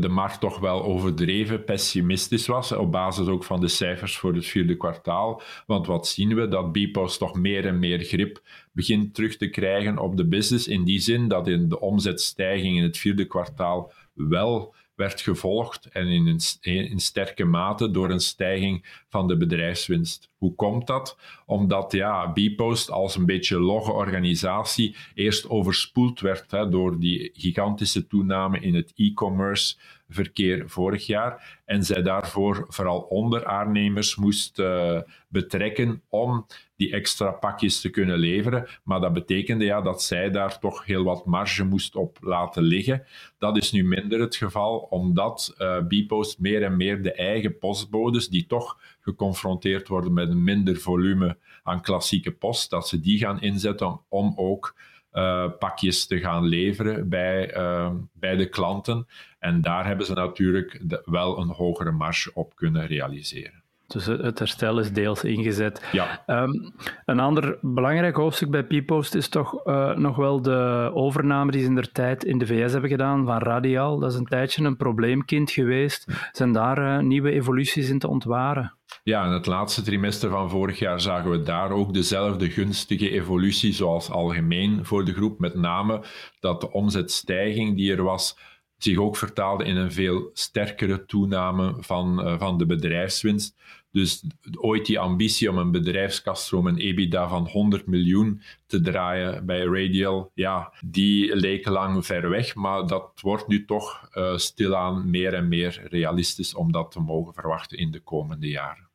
de 0.00 0.08
markt 0.08 0.40
toch 0.40 0.58
wel 0.58 0.84
overdreven 0.84 1.64
pessimistisch 1.64 2.46
was, 2.46 2.72
op 2.72 2.92
basis 2.92 3.26
ook 3.26 3.44
van 3.44 3.60
de 3.60 3.68
cijfers 3.68 4.16
voor 4.16 4.34
het 4.34 4.46
vierde 4.46 4.76
kwartaal. 4.76 5.42
Want 5.66 5.86
wat 5.86 6.08
zien 6.08 6.34
we? 6.34 6.48
Dat 6.48 6.72
Bpost 6.72 7.18
toch 7.18 7.34
meer 7.34 7.66
en 7.66 7.78
meer 7.78 8.04
grip 8.04 8.42
begint 8.72 9.14
terug 9.14 9.36
te 9.36 9.48
krijgen 9.50 9.98
op 9.98 10.16
de 10.16 10.26
business, 10.26 10.68
in 10.68 10.84
die 10.84 10.98
zin 10.98 11.28
dat 11.28 11.48
in 11.48 11.68
de 11.68 11.80
omzetstijging 11.80 12.76
in 12.76 12.82
het 12.82 12.98
vierde 12.98 13.24
kwartaal 13.24 13.92
wel 14.14 14.74
werd 14.94 15.20
gevolgd 15.20 15.86
en 15.86 16.06
in, 16.06 16.26
een, 16.26 16.90
in 16.90 16.98
sterke 16.98 17.44
mate 17.44 17.90
door 17.90 18.10
een 18.10 18.20
stijging 18.20 19.02
van 19.08 19.28
de 19.28 19.36
bedrijfswinst. 19.36 20.30
Hoe 20.36 20.54
komt 20.54 20.86
dat? 20.86 21.18
Omdat 21.46 21.92
ja, 21.92 22.32
Bpost 22.32 22.90
als 22.90 23.16
een 23.16 23.26
beetje 23.26 23.58
logge 23.58 23.92
organisatie 23.92 24.96
eerst 25.14 25.48
overspoeld 25.48 26.20
werd 26.20 26.50
hè, 26.50 26.68
door 26.68 26.98
die 26.98 27.30
gigantische 27.32 28.06
toename 28.06 28.60
in 28.60 28.74
het 28.74 28.92
e-commerce 28.94 29.76
verkeer 30.14 30.68
vorig 30.68 31.06
jaar. 31.06 31.60
En 31.64 31.84
zij 31.84 32.02
daarvoor 32.02 32.64
vooral 32.68 33.00
onderaannemers 33.00 34.16
moest 34.16 34.58
uh, 34.58 35.00
betrekken 35.28 36.02
om 36.08 36.46
die 36.76 36.92
extra 36.92 37.30
pakjes 37.30 37.80
te 37.80 37.90
kunnen 37.90 38.18
leveren. 38.18 38.66
Maar 38.82 39.00
dat 39.00 39.12
betekende 39.12 39.64
ja, 39.64 39.80
dat 39.80 40.02
zij 40.02 40.30
daar 40.30 40.58
toch 40.58 40.84
heel 40.84 41.04
wat 41.04 41.26
marge 41.26 41.64
moest 41.64 41.96
op 41.96 42.18
laten 42.20 42.62
liggen. 42.62 43.06
Dat 43.38 43.56
is 43.56 43.72
nu 43.72 43.84
minder 43.84 44.20
het 44.20 44.36
geval, 44.36 44.78
omdat 44.78 45.54
uh, 45.58 45.78
Bpost 45.88 46.38
meer 46.38 46.62
en 46.62 46.76
meer 46.76 47.02
de 47.02 47.12
eigen 47.12 47.58
postbodes, 47.58 48.28
die 48.28 48.46
toch 48.46 48.78
geconfronteerd 49.00 49.88
worden 49.88 50.12
met 50.12 50.28
een 50.28 50.44
minder 50.44 50.76
volume 50.76 51.36
aan 51.62 51.82
klassieke 51.82 52.32
post, 52.32 52.70
dat 52.70 52.88
ze 52.88 53.00
die 53.00 53.18
gaan 53.18 53.40
inzetten 53.40 54.00
om 54.08 54.32
ook 54.36 54.74
uh, 55.14 55.50
pakjes 55.58 56.06
te 56.06 56.18
gaan 56.18 56.44
leveren 56.44 57.08
bij, 57.08 57.56
uh, 57.56 57.90
bij 58.12 58.36
de 58.36 58.48
klanten. 58.48 59.06
En 59.38 59.60
daar 59.60 59.86
hebben 59.86 60.06
ze 60.06 60.12
natuurlijk 60.12 60.80
de, 60.82 61.02
wel 61.04 61.38
een 61.38 61.48
hogere 61.48 61.90
marge 61.90 62.30
op 62.34 62.56
kunnen 62.56 62.86
realiseren. 62.86 63.62
Dus 63.86 64.06
het 64.06 64.38
herstel 64.38 64.78
is 64.78 64.92
deels 64.92 65.24
ingezet. 65.24 65.88
Ja. 65.92 66.22
Um, 66.26 66.72
een 67.04 67.20
ander 67.20 67.58
belangrijk 67.60 68.16
hoofdstuk 68.16 68.50
bij 68.50 68.62
P-Post 68.62 69.14
is 69.14 69.28
toch 69.28 69.66
uh, 69.66 69.96
nog 69.96 70.16
wel 70.16 70.42
de 70.42 70.90
overname 70.94 71.50
die 71.50 71.60
ze 71.60 71.66
in 71.66 71.74
der 71.74 71.92
tijd 71.92 72.24
in 72.24 72.38
de 72.38 72.46
VS 72.46 72.72
hebben 72.72 72.90
gedaan 72.90 73.26
van 73.26 73.38
Radial. 73.38 73.98
Dat 73.98 74.12
is 74.12 74.18
een 74.18 74.26
tijdje 74.26 74.64
een 74.64 74.76
probleemkind 74.76 75.50
geweest. 75.50 76.28
Zijn 76.32 76.52
daar 76.52 77.04
nieuwe 77.04 77.30
evoluties 77.30 77.88
in 77.88 77.98
te 77.98 78.08
ontwaren? 78.08 78.74
Ja, 79.02 79.24
in 79.24 79.32
het 79.32 79.46
laatste 79.46 79.82
trimester 79.82 80.30
van 80.30 80.50
vorig 80.50 80.78
jaar 80.78 81.00
zagen 81.00 81.30
we 81.30 81.42
daar 81.42 81.70
ook 81.70 81.94
dezelfde 81.94 82.50
gunstige 82.50 83.10
evolutie 83.10 83.72
zoals 83.72 84.10
algemeen 84.10 84.84
voor 84.84 85.04
de 85.04 85.12
groep. 85.12 85.38
Met 85.38 85.54
name 85.54 86.02
dat 86.40 86.60
de 86.60 86.72
omzetstijging 86.72 87.76
die 87.76 87.92
er 87.92 88.02
was 88.02 88.36
zich 88.76 88.98
ook 88.98 89.16
vertaalde 89.16 89.64
in 89.64 89.76
een 89.76 89.92
veel 89.92 90.30
sterkere 90.32 91.04
toename 91.04 91.74
van, 91.78 92.26
uh, 92.26 92.38
van 92.38 92.58
de 92.58 92.66
bedrijfswinst. 92.66 93.56
Dus 93.94 94.24
ooit 94.60 94.86
die 94.86 94.98
ambitie 94.98 95.50
om 95.50 95.58
een 95.58 95.70
bedrijfskaststroom, 95.70 96.66
een 96.66 96.78
EBITDA 96.78 97.28
van 97.28 97.48
100 97.48 97.86
miljoen 97.86 98.42
te 98.66 98.80
draaien 98.80 99.46
bij 99.46 99.64
Radial, 99.64 100.30
ja, 100.34 100.72
die 100.84 101.36
leek 101.36 101.68
lang 101.68 102.06
ver 102.06 102.28
weg, 102.28 102.54
maar 102.54 102.86
dat 102.86 103.20
wordt 103.20 103.48
nu 103.48 103.64
toch 103.64 104.08
uh, 104.14 104.36
stilaan 104.36 105.10
meer 105.10 105.34
en 105.34 105.48
meer 105.48 105.86
realistisch 105.90 106.54
om 106.54 106.72
dat 106.72 106.90
te 106.90 107.00
mogen 107.00 107.34
verwachten 107.34 107.78
in 107.78 107.90
de 107.90 108.00
komende 108.00 108.48
jaren. 108.48 108.88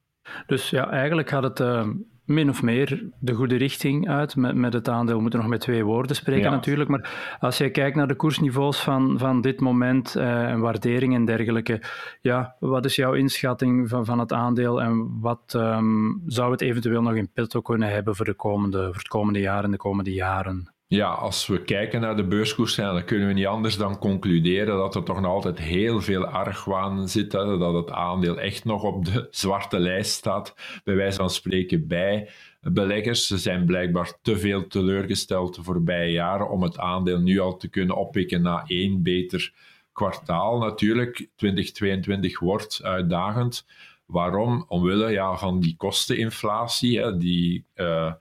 Dus 0.48 0.70
ja, 0.70 0.90
eigenlijk 0.90 1.30
gaat 1.30 1.44
het 1.44 1.60
uh, 1.60 1.88
min 2.30 2.50
of 2.50 2.64
meer 2.64 3.10
de 3.20 3.34
goede 3.34 3.56
richting 3.56 4.10
uit 4.10 4.36
met, 4.36 4.56
met 4.56 4.74
het 4.74 4.90
aandeel. 4.90 5.16
We 5.16 5.22
moeten 5.22 5.40
nog 5.40 5.50
met 5.50 5.60
twee 5.60 5.84
woorden 5.84 6.16
spreken 6.16 6.44
ja. 6.44 6.50
natuurlijk, 6.50 6.90
maar 6.90 7.38
als 7.40 7.58
je 7.58 7.70
kijkt 7.70 7.96
naar 7.96 8.08
de 8.08 8.16
koersniveaus 8.16 8.82
van, 8.82 9.18
van 9.18 9.42
dit 9.42 9.60
moment 9.60 10.16
uh, 10.18 10.50
en 10.50 10.60
waardering 10.60 11.14
en 11.14 11.26
dergelijke, 11.26 11.82
ja, 12.22 12.56
wat 12.60 12.86
is 12.86 12.96
jouw 12.96 13.14
inschatting 13.14 13.90
van, 13.90 14.06
van 14.06 14.20
het 14.20 14.34
aandeel 14.34 14.82
en 14.82 15.20
wat 15.20 15.54
um, 15.56 16.22
zou 16.26 16.52
het 16.52 16.62
eventueel 16.62 17.02
nog 17.02 17.16
in 17.16 17.32
petto 17.34 17.62
kunnen 17.62 17.90
hebben 17.92 18.16
voor, 18.16 18.26
de 18.26 18.34
komende, 18.34 18.84
voor 18.84 18.96
het 18.96 19.08
komende 19.08 19.40
jaar 19.40 19.64
en 19.64 19.72
de 19.72 19.78
komende 19.78 20.14
jaren? 20.14 20.74
Ja, 20.92 21.10
als 21.10 21.48
we 21.48 21.62
kijken 21.62 22.02
naar 22.02 22.16
de 22.16 22.28
beurskoers, 22.28 22.76
dan 22.76 23.06
kunnen 23.06 23.28
we 23.28 23.34
niet 23.34 23.46
anders 23.46 23.78
dan 23.78 24.00
concluderen 24.00 24.78
dat 24.78 24.96
er 24.96 25.04
toch 25.04 25.22
nog 25.22 25.32
altijd 25.32 25.60
heel 25.60 26.02
veel 26.02 26.26
argwaan 26.26 27.10
zit. 27.10 27.32
Dat 27.32 27.74
het 27.74 27.92
aandeel 27.92 28.40
echt 28.40 28.66
nog 28.66 28.84
op 28.84 29.06
de 29.06 29.28
zwarte 29.32 29.80
lijst 29.80 30.12
staat, 30.12 30.56
bij 30.84 30.96
wijze 30.96 31.18
van 31.18 31.30
spreken, 31.30 31.88
bij 31.88 32.30
beleggers. 32.62 33.28
Ze 33.28 33.38
zijn 33.38 33.66
blijkbaar 33.66 34.14
te 34.22 34.38
veel 34.38 34.68
teleurgesteld 34.68 35.56
de 35.56 35.64
voorbije 35.64 36.12
jaren 36.12 36.50
om 36.50 36.64
het 36.64 36.78
aandeel 36.78 37.20
nu 37.20 37.40
al 37.40 37.58
te 37.58 37.70
kunnen 37.70 37.96
oppikken 37.96 38.42
naar 38.42 38.64
één 38.68 39.04
beter 39.04 39.54
kwartaal. 39.94 40.60
Natuurlijk, 40.60 41.30
2022 41.36 42.40
wordt 42.40 42.80
uitdagend. 42.84 43.66
Waarom? 44.06 44.66
Omwille 44.68 45.12
ja, 45.12 45.38
van 45.38 45.60
die 45.60 45.76
kosteninflatie, 45.78 47.00
hè, 47.00 47.18
die... 47.18 47.66
Uh, 47.76 48.14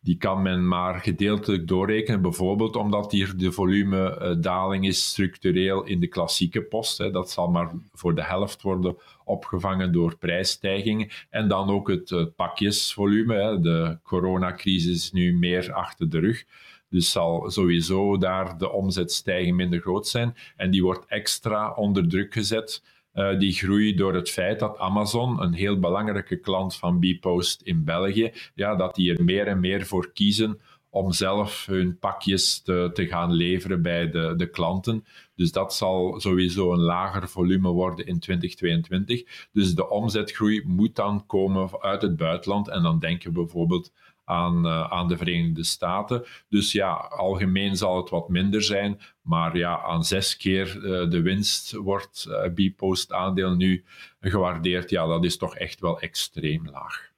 die 0.00 0.16
kan 0.16 0.42
men 0.42 0.68
maar 0.68 1.00
gedeeltelijk 1.00 1.68
doorrekenen, 1.68 2.22
bijvoorbeeld 2.22 2.76
omdat 2.76 3.12
hier 3.12 3.36
de 3.36 3.52
volumedaling 3.52 4.86
is 4.86 5.06
structureel 5.06 5.84
in 5.84 6.00
de 6.00 6.06
klassieke 6.06 6.62
post. 6.62 6.98
Hè. 6.98 7.10
Dat 7.10 7.30
zal 7.30 7.48
maar 7.48 7.72
voor 7.92 8.14
de 8.14 8.24
helft 8.24 8.62
worden 8.62 8.96
opgevangen 9.24 9.92
door 9.92 10.16
prijsstijgingen. 10.18 11.08
En 11.30 11.48
dan 11.48 11.68
ook 11.68 11.88
het, 11.88 12.32
pakjesvolume. 12.36 13.34
Hè. 13.34 13.60
De 13.60 13.98
coronacrisis 14.02 14.96
is 14.96 15.12
nu 15.12 15.34
meer 15.34 15.72
achter 15.72 16.10
de 16.10 16.18
rug. 16.18 16.44
Dus 16.90 17.10
zal 17.10 17.50
sowieso 17.50 18.18
daar 18.18 18.58
de 18.58 18.70
omzetstijging 18.70 19.56
minder 19.56 19.80
groot 19.80 20.08
zijn. 20.08 20.36
En 20.56 20.70
die 20.70 20.82
wordt 20.82 21.04
extra 21.06 21.72
onder 21.72 22.08
druk 22.08 22.32
gezet 22.32 22.82
uh, 23.14 23.38
die 23.38 23.52
groei 23.52 23.94
door 23.94 24.14
het 24.14 24.30
feit 24.30 24.58
dat 24.58 24.78
Amazon, 24.78 25.42
een 25.42 25.52
heel 25.52 25.78
belangrijke 25.78 26.36
klant 26.36 26.76
van 26.76 26.98
Bpost 26.98 27.62
in 27.62 27.84
België, 27.84 28.32
ja, 28.54 28.76
dat 28.76 28.94
die 28.94 29.14
er 29.14 29.24
meer 29.24 29.46
en 29.46 29.60
meer 29.60 29.86
voor 29.86 30.12
kiezen 30.12 30.60
om 30.90 31.12
zelf 31.12 31.66
hun 31.66 31.98
pakjes 31.98 32.60
te, 32.60 32.90
te 32.92 33.06
gaan 33.06 33.32
leveren 33.32 33.82
bij 33.82 34.10
de, 34.10 34.34
de 34.36 34.50
klanten. 34.50 35.04
Dus 35.34 35.52
dat 35.52 35.74
zal 35.74 36.20
sowieso 36.20 36.72
een 36.72 36.80
lager 36.80 37.28
volume 37.28 37.68
worden 37.68 38.06
in 38.06 38.18
2022. 38.18 39.48
Dus 39.52 39.74
de 39.74 39.88
omzetgroei 39.88 40.62
moet 40.66 40.96
dan 40.96 41.26
komen 41.26 41.80
uit 41.80 42.02
het 42.02 42.16
buitenland. 42.16 42.68
En 42.68 42.82
dan 42.82 42.98
denken 42.98 43.28
we 43.28 43.34
bijvoorbeeld 43.34 43.92
aan, 44.28 44.66
uh, 44.66 44.90
aan 44.90 45.08
de 45.08 45.16
Verenigde 45.16 45.64
Staten. 45.64 46.24
Dus 46.48 46.72
ja, 46.72 46.92
algemeen 46.92 47.76
zal 47.76 47.96
het 47.96 48.10
wat 48.10 48.28
minder 48.28 48.62
zijn. 48.62 49.00
Maar 49.22 49.56
ja, 49.56 49.80
aan 49.82 50.04
zes 50.04 50.36
keer 50.36 50.76
uh, 50.76 51.10
de 51.10 51.22
winst 51.22 51.72
wordt 51.72 52.26
uh, 52.28 52.54
Bpost 52.54 53.12
aandeel 53.12 53.54
nu 53.54 53.84
gewaardeerd. 54.20 54.90
Ja, 54.90 55.06
dat 55.06 55.24
is 55.24 55.36
toch 55.36 55.56
echt 55.56 55.80
wel 55.80 56.00
extreem 56.00 56.68
laag. 56.70 57.10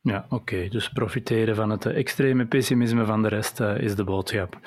Ja, 0.00 0.26
oké. 0.28 0.68
Dus 0.68 0.88
profiteren 0.88 1.56
van 1.56 1.70
het 1.70 1.86
extreme 1.86 2.46
pessimisme 2.46 3.04
van 3.04 3.22
de 3.22 3.28
rest 3.28 3.60
is 3.60 3.94
de 3.94 4.04
boodschap. 4.04 4.58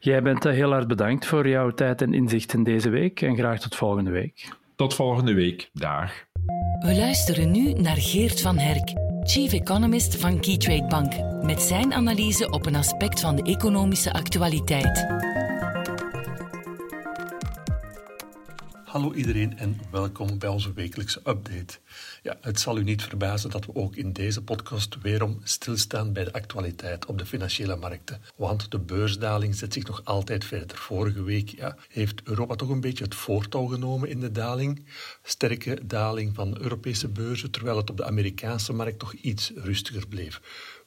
Jij 0.00 0.22
bent 0.22 0.44
heel 0.44 0.70
hard 0.70 0.88
bedankt 0.88 1.26
voor 1.26 1.48
jouw 1.48 1.70
tijd 1.70 2.02
en 2.02 2.14
inzichten 2.14 2.62
deze 2.62 2.90
week 2.90 3.22
en 3.22 3.36
graag 3.36 3.60
tot 3.60 3.76
volgende 3.76 4.10
week. 4.10 4.48
Tot 4.76 4.94
volgende 4.94 5.34
week. 5.34 5.70
Dag. 5.72 6.12
We 6.80 6.94
luisteren 6.96 7.50
nu 7.50 7.72
naar 7.72 7.96
Geert 7.96 8.40
van 8.40 8.58
Herk, 8.58 8.92
Chief 9.22 9.52
Economist 9.52 10.16
van 10.16 10.40
Keytrade 10.40 10.86
Bank, 10.86 11.12
met 11.42 11.62
zijn 11.62 11.94
analyse 11.94 12.50
op 12.50 12.66
een 12.66 12.76
aspect 12.76 13.20
van 13.20 13.36
de 13.36 13.42
economische 13.42 14.12
actualiteit. 14.12 15.06
Hallo 18.90 19.12
iedereen 19.12 19.58
en 19.58 19.80
welkom 19.90 20.38
bij 20.38 20.48
onze 20.48 20.72
wekelijkse 20.72 21.18
update. 21.18 21.78
Ja, 22.22 22.38
het 22.40 22.60
zal 22.60 22.78
u 22.78 22.82
niet 22.82 23.02
verbazen 23.02 23.50
dat 23.50 23.66
we 23.66 23.74
ook 23.74 23.96
in 23.96 24.12
deze 24.12 24.42
podcast 24.42 25.00
weerom 25.02 25.40
stilstaan 25.42 26.12
bij 26.12 26.24
de 26.24 26.32
actualiteit 26.32 27.06
op 27.06 27.18
de 27.18 27.26
financiële 27.26 27.76
markten. 27.76 28.20
Want 28.36 28.70
de 28.70 28.78
beursdaling 28.78 29.54
zet 29.54 29.72
zich 29.72 29.86
nog 29.86 30.04
altijd 30.04 30.44
verder. 30.44 30.76
Vorige 30.76 31.22
week 31.22 31.48
ja, 31.48 31.76
heeft 31.88 32.20
Europa 32.24 32.54
toch 32.54 32.68
een 32.68 32.80
beetje 32.80 33.04
het 33.04 33.14
voortouw 33.14 33.66
genomen 33.66 34.08
in 34.08 34.20
de 34.20 34.32
daling. 34.32 34.84
Sterke 35.22 35.78
daling 35.86 36.34
van 36.34 36.60
Europese 36.60 37.08
beurzen, 37.08 37.50
terwijl 37.50 37.76
het 37.76 37.90
op 37.90 37.96
de 37.96 38.04
Amerikaanse 38.04 38.72
markt 38.72 38.98
toch 38.98 39.12
iets 39.12 39.52
rustiger 39.54 40.06
bleef. 40.08 40.40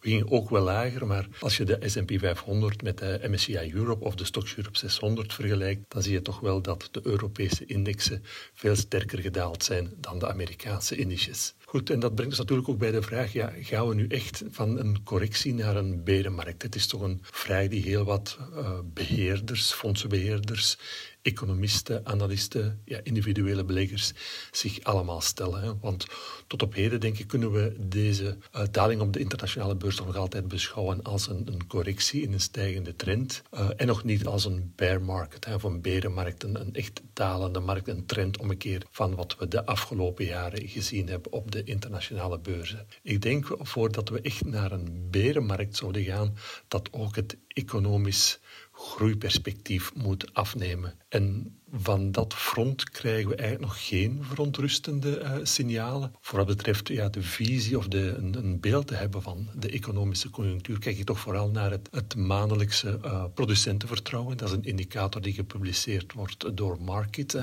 We 0.04 0.26
ook 0.30 0.50
wel 0.50 0.62
lager, 0.62 1.08
maar 1.08 1.28
als 1.40 1.58
je 1.58 1.64
de 1.64 1.78
S&P 1.86 2.12
500 2.20 2.82
met 2.82 2.98
de 2.98 3.20
MSCI 3.28 3.72
Europe 3.74 4.06
of 4.06 4.16
de 4.16 4.26
Stoxx 4.26 4.58
Europe 4.58 4.78
600 4.78 5.34
vergelijkt, 5.34 5.82
dan 5.88 6.02
zie 6.02 6.14
je 6.14 6.22
toch 6.22 6.40
wel 6.40 6.62
dat 6.62 6.90
de 6.92 7.00
Europese 7.04 7.66
indexen 7.66 8.24
veel 8.54 8.76
sterker 8.76 9.20
gedaald 9.20 9.64
zijn 9.64 9.94
dan 9.98 10.20
de 10.20 10.28
Amerikaanse 10.28 10.96
indices. 10.96 11.54
Goed, 11.74 11.90
en 11.90 12.00
dat 12.00 12.16
brengt 12.16 12.32
ons 12.32 12.40
natuurlijk 12.40 12.70
ook 12.70 12.78
bij 12.78 12.92
de 12.92 13.02
vraag, 13.02 13.34
ja, 13.34 13.54
gaan 13.60 13.88
we 13.88 13.96
nu 13.96 14.08
echt 14.08 14.44
van 14.50 14.80
een 14.80 15.04
correctie 15.04 15.54
naar 15.54 15.76
een 15.76 16.04
berenmarkt? 16.04 16.62
Het 16.62 16.76
is 16.76 16.88
toch 16.88 17.02
een 17.02 17.20
vraag 17.24 17.68
die 17.68 17.82
heel 17.82 18.04
wat 18.04 18.38
uh, 18.52 18.80
beheerders, 18.94 19.72
fondsenbeheerders, 19.72 20.78
economisten, 21.24 22.06
analisten, 22.06 22.82
ja, 22.86 23.00
individuele 23.04 23.64
beleggers 23.64 24.12
zich 24.52 24.84
allemaal 24.84 25.22
stellen. 25.22 25.62
Hè. 25.62 25.72
Want 25.82 26.06
tot 26.48 26.62
op 26.62 26.74
heden, 26.74 27.00
denk 27.00 27.18
ik, 27.18 27.28
kunnen 27.28 27.52
we 27.52 27.76
deze 27.80 28.38
daling 28.72 29.02
op 29.02 29.14
de 29.14 29.20
internationale 29.20 29.76
beurs 29.76 29.98
nog 29.98 30.16
altijd 30.16 30.48
beschouwen 30.48 31.04
als 31.04 31.28
een, 31.28 31.48
een 31.48 31.68
correctie 31.68 32.22
in 32.22 32.34
een 32.34 32.40
stijgende 32.40 32.96
trend. 32.96 33.42
Uh, 33.54 33.70
en 33.76 33.88
nog 33.88 34.04
niet 34.04 34.26
als 34.26 34.46
een 34.46 34.74
bear 34.76 35.02
market, 35.02 35.46
hè, 35.46 35.54
of 35.54 35.64
een 35.64 35.82
berenmarkt, 35.82 36.44
een, 36.44 36.60
een 36.60 36.74
echt 36.74 37.02
dalende 37.14 37.60
markt, 37.60 37.88
een 37.88 38.06
trend 38.06 38.38
om 38.38 38.50
een 38.50 38.58
keer 38.58 38.86
van 38.92 39.16
wat 39.16 39.36
we 39.40 39.48
de 39.48 39.66
afgelopen 39.66 40.26
jaren 40.26 40.68
gezien 40.68 41.08
hebben 41.08 41.32
op 41.32 41.52
de 41.52 41.63
internationale 41.64 42.40
beurzen. 42.40 42.88
Ik 43.02 43.22
denk, 43.22 43.56
voordat 43.60 44.10
we 44.10 44.22
echt 44.22 44.46
naar 44.46 44.72
een 44.72 45.08
berenmarkt 45.12 45.76
zouden 45.76 46.04
gaan, 46.04 46.36
dat 46.68 46.94
ook 46.94 47.16
het 47.16 47.38
economisch 47.48 48.40
groeiperspectief 48.72 49.94
moet 49.96 50.34
afnemen. 50.34 51.00
En 51.14 51.58
van 51.76 52.12
dat 52.12 52.34
front 52.34 52.90
krijgen 52.90 53.30
we 53.30 53.36
eigenlijk 53.36 53.70
nog 53.70 53.88
geen 53.88 54.20
verontrustende 54.24 55.20
uh, 55.20 55.32
signalen. 55.44 56.14
Voor 56.22 56.38
wat 56.38 56.48
betreft 56.48 56.88
ja, 56.88 57.10
de 57.10 57.22
visie 57.22 57.78
of 57.78 57.88
de, 57.88 58.16
een, 58.18 58.38
een, 58.38 58.60
beeld 58.60 58.88
te 58.88 58.96
hebben 58.96 59.22
van 59.22 59.50
de 59.56 59.70
economische 59.70 60.30
conjunctuur, 60.30 60.80
kijk 60.80 60.98
je 60.98 61.04
toch 61.04 61.20
vooral 61.20 61.50
naar 61.50 61.72
het, 61.72 61.90
het 61.92 62.16
maandelijkse 62.16 63.00
uh, 63.06 63.24
producentenvertrouwen. 63.34 64.38
Dat 64.38 64.50
is 64.50 64.56
een 64.56 64.64
indicator 64.64 65.22
die 65.22 65.34
gepubliceerd 65.34 66.14
wordt 66.14 66.58
door 66.58 66.82
Market. 66.82 67.38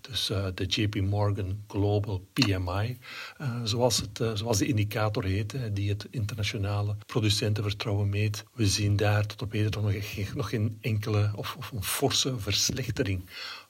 Dus 0.00 0.30
uh, 0.30 0.46
de 0.54 0.64
JP 0.64 1.00
Morgan 1.00 1.64
Global 1.68 2.26
PMI, 2.32 2.98
zoals, 3.64 3.96
het, 3.96 4.38
zoals 4.38 4.58
de 4.58 4.66
indicator 4.66 5.24
heet, 5.24 5.54
die 5.72 5.88
het 5.88 6.06
internationale 6.10 6.96
producentenvertrouwen 7.06 8.08
meet. 8.08 8.44
We 8.54 8.66
zien 8.66 8.96
daar 8.96 9.26
tot 9.26 9.42
op 9.42 9.52
heden 9.52 9.82
nog, 9.82 9.92
nog 10.34 10.48
geen 10.48 10.78
enkele 10.80 11.32
of, 11.34 11.56
of 11.58 11.70
een 11.70 11.84
forse 11.84 12.38
verslechtering 12.38 13.05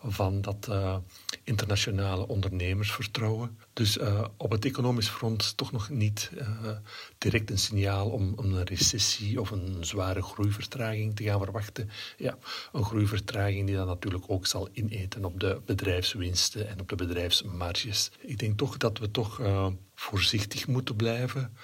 van 0.09 0.41
dat 0.41 0.67
uh, 0.71 0.97
internationale 1.45 2.29
ondernemersvertrouwen. 2.29 3.59
Dus 3.73 3.97
uh, 3.97 4.25
op 4.37 4.51
het 4.51 4.65
economisch 4.65 5.09
front 5.09 5.57
toch 5.57 5.73
nog 5.73 5.89
niet 5.89 6.31
uh, 6.39 6.69
direct 7.19 7.51
een 7.51 7.59
signaal 7.59 8.11
om, 8.11 8.33
om, 8.37 8.55
een 8.55 8.65
recessie 8.65 9.41
of 9.41 9.51
een 9.51 9.77
zware 9.81 10.23
groeivertraging 10.23 11.17
te 11.17 11.25
gaan 11.25 11.41
verwachten. 11.43 11.91
Ja, 12.17 12.39
een 12.73 12.85
groeivertraging 12.85 13.67
die 13.67 13.77
dan 13.77 13.87
natuurlijk 13.87 14.25
ook 14.27 14.47
zal 14.47 14.69
ineten 14.73 15.25
op 15.25 15.41
de 15.41 15.61
bedrijfswinsten 15.65 16.69
en 16.69 16.81
op 16.81 16.89
de 16.89 16.97
bedrijfsmarges. 16.97 18.11
Ik 18.21 18.39
denk 18.39 18.59
toch 18.59 18.77
dat 18.77 18.99
we 18.99 19.11
toch 19.11 19.41
voorzichtig 19.95 20.67
moeten 20.67 20.97
blijven 20.97 21.57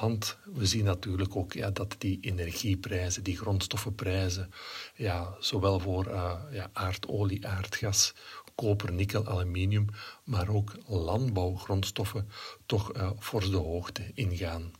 want 0.00 0.38
we 0.44 0.66
zien 0.66 0.84
natuurlijk 0.84 1.36
ook 1.36 1.52
ja, 1.52 1.70
dat 1.70 1.94
die 1.98 2.18
energieprijzen, 2.20 3.22
die 3.22 3.36
grondstoffenprijzen, 3.36 4.50
ja, 4.94 5.36
zowel 5.38 5.80
voor 5.80 6.06
uh, 6.06 6.32
ja, 6.50 6.70
aardolie, 6.72 7.46
aardgas, 7.46 8.14
koper, 8.54 8.92
nikkel, 8.92 9.26
aluminium, 9.26 9.86
maar 10.24 10.48
ook 10.48 10.72
landbouwgrondstoffen 10.86 12.28
toch 12.66 12.96
uh, 12.96 13.10
fors 13.18 13.50
de 13.50 13.56
hoogte 13.56 14.10
ingaan. 14.14 14.72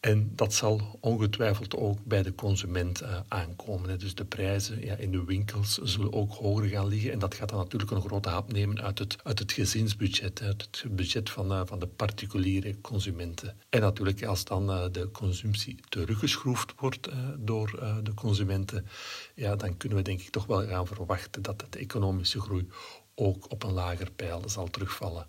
En 0.00 0.32
dat 0.34 0.54
zal 0.54 0.98
ongetwijfeld 1.00 1.76
ook 1.76 2.04
bij 2.04 2.22
de 2.22 2.34
consument 2.34 3.02
uh, 3.02 3.20
aankomen. 3.28 3.98
Dus 3.98 4.14
de 4.14 4.24
prijzen 4.24 4.84
ja, 4.84 4.94
in 4.94 5.10
de 5.10 5.24
winkels 5.24 5.78
zullen 5.78 6.12
ook 6.12 6.32
hoger 6.32 6.68
gaan 6.68 6.86
liggen. 6.86 7.12
En 7.12 7.18
dat 7.18 7.34
gaat 7.34 7.48
dan 7.48 7.58
natuurlijk 7.58 7.90
een 7.90 8.00
grote 8.00 8.28
hap 8.28 8.52
nemen 8.52 8.82
uit 8.82 8.98
het, 8.98 9.16
uit 9.22 9.38
het 9.38 9.52
gezinsbudget, 9.52 10.42
uit 10.42 10.68
het 10.70 10.96
budget 10.96 11.30
van, 11.30 11.52
uh, 11.52 11.60
van 11.64 11.78
de 11.78 11.86
particuliere 11.86 12.80
consumenten. 12.80 13.56
En 13.68 13.80
natuurlijk, 13.80 14.24
als 14.24 14.44
dan 14.44 14.70
uh, 14.70 14.84
de 14.92 15.10
consumptie 15.10 15.78
teruggeschroefd 15.88 16.72
wordt 16.76 17.08
door 17.38 17.98
de 18.02 18.14
consumenten, 18.14 18.86
ja, 19.34 19.56
dan 19.56 19.76
kunnen 19.76 19.98
we 19.98 20.04
denk 20.04 20.20
ik 20.20 20.30
toch 20.30 20.46
wel 20.46 20.66
gaan 20.66 20.86
verwachten 20.86 21.42
dat 21.42 21.64
de 21.70 21.78
economische 21.78 22.40
groei 22.40 22.68
ook 23.14 23.50
op 23.50 23.62
een 23.62 23.72
lager 23.72 24.10
pijl 24.10 24.42
zal 24.46 24.68
terugvallen. 24.68 25.26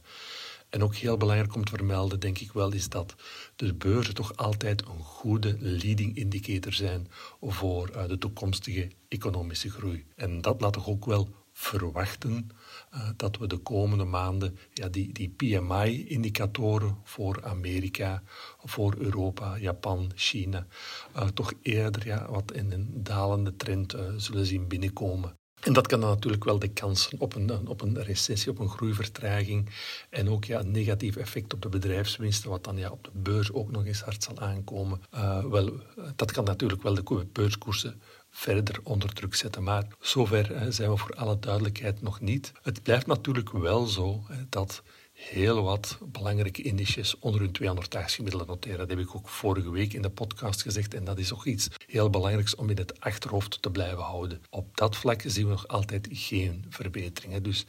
En 0.70 0.84
ook 0.84 0.96
heel 0.96 1.18
belangrijk 1.18 1.56
om 1.56 1.66
te 1.66 1.76
vermelden, 1.76 2.20
denk 2.20 2.40
ik 2.40 2.52
wel, 2.52 2.72
is 2.72 2.90
dat 2.90 3.16
de 3.56 3.74
beurzen 3.74 4.14
toch 4.14 4.36
altijd 4.36 4.82
een 4.82 5.04
goede 5.04 5.56
leading 5.60 6.16
indicator 6.16 6.74
zijn 6.74 7.08
voor 7.42 7.90
uh, 7.96 8.08
de 8.08 8.18
toekomstige 8.18 8.92
economische 9.08 9.70
groei. 9.70 10.06
En 10.16 10.42
dat 10.42 10.62
laat 10.62 10.74
toch 10.74 10.88
ook 10.88 11.06
wel 11.06 11.30
verwachten 11.54 12.50
uh, 12.94 13.10
dat 13.16 13.38
we 13.38 13.48
de 13.48 13.58
komende 13.58 14.04
maanden 14.04 14.58
ja, 14.74 14.88
die, 14.88 15.14
die 15.14 15.30
PMI-indicatoren 15.30 16.98
voor 17.04 17.44
Amerika, 17.44 18.24
voor 18.58 18.96
Europa, 18.98 19.58
Japan, 19.58 20.12
China, 20.16 20.68
uh, 21.16 21.28
toch 21.28 21.54
eerder 21.62 22.06
ja, 22.06 22.32
wat 22.32 22.52
in 22.52 22.72
een 22.72 22.90
dalende 22.94 23.56
trend 23.56 23.96
zullen 24.18 24.46
zien 24.46 24.68
binnenkomen. 24.68 25.39
En 25.60 25.74
dat 25.74 25.88
kan 25.88 26.00
dan 26.00 26.10
natuurlijk 26.10 26.44
wel 26.44 26.60
de 26.60 26.68
kansen 26.68 27.20
op 27.20 27.36
een, 27.36 27.68
op 27.68 27.82
een 27.82 28.04
recessie, 28.04 28.52
op 28.52 28.60
een 28.60 28.70
groeivertraging 28.70 29.70
en 30.10 30.30
ook 30.30 30.46
ja, 30.46 30.60
een 30.60 30.72
negatief 30.72 31.16
effect 31.16 31.54
op 31.54 31.62
de 31.62 31.70
bedrijfswinsten, 31.70 32.50
wat 32.50 32.64
dan 32.64 32.78
ja, 32.78 32.90
op 32.90 33.04
de 33.04 33.10
beurs 33.14 33.52
ook 33.52 33.72
nog 33.72 33.86
eens 33.86 34.02
hard 34.02 34.24
zal 34.24 34.40
aankomen. 34.40 35.02
Uh, 35.16 35.46
wel, 35.46 35.72
dat 36.16 36.32
kan 36.32 36.44
natuurlijk 36.44 36.84
wel 36.84 36.94
de 36.94 37.26
beurskoersen 37.32 38.02
verder 38.30 38.80
onder 38.84 39.14
druk 39.14 39.36
zetten. 39.36 39.64
Maar 39.64 39.88
zover 40.00 40.74
zijn 40.74 40.90
we 40.90 40.98
voor 40.98 41.16
alle 41.16 41.40
duidelijkheid 41.40 42.02
nog 42.02 42.20
niet. 42.22 42.52
Het 42.62 42.84
blijft 42.84 43.08
natuurlijk 43.08 43.52
wel 43.52 43.86
zo 43.86 44.24
dat 44.50 44.84
heel 45.20 45.64
wat 45.64 45.98
belangrijke 46.02 46.62
indices 46.62 47.20
onder 47.20 47.42
hun 47.42 47.52
200 47.52 47.92
daags 47.92 48.16
gemiddelde 48.16 48.46
noteren. 48.46 48.78
Dat 48.78 48.90
heb 48.90 49.00
ik 49.00 49.16
ook 49.16 49.30
vorige 49.30 49.72
week 49.72 49.94
in 49.94 50.02
de 50.02 50.10
podcast 50.10 50.62
gezegd. 50.62 50.94
En 50.94 51.04
dat 51.04 51.18
is 51.18 51.34
ook 51.34 51.46
iets 51.46 51.68
heel 51.86 52.10
belangrijks 52.10 52.56
om 52.56 52.70
in 52.70 52.78
het 52.78 53.00
achterhoofd 53.02 53.62
te 53.62 53.72
blijven 53.72 54.04
houden. 54.04 54.42
Op 54.50 54.78
dat 54.78 54.96
vlak 54.96 55.22
zien 55.26 55.46
we 55.46 55.52
nog 55.52 55.68
altijd 55.68 56.08
geen 56.12 56.66
verbeteringen. 56.70 57.44
Dus 57.44 57.66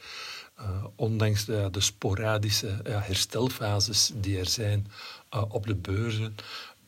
uh, 0.60 0.84
ondanks 0.96 1.44
de, 1.44 1.70
sporadische 1.72 2.80
herstelfases 2.84 4.10
die 4.14 4.38
er 4.38 4.48
zijn 4.48 4.86
uh, 5.34 5.44
op 5.48 5.66
de 5.66 5.76
beurzen, 5.76 6.34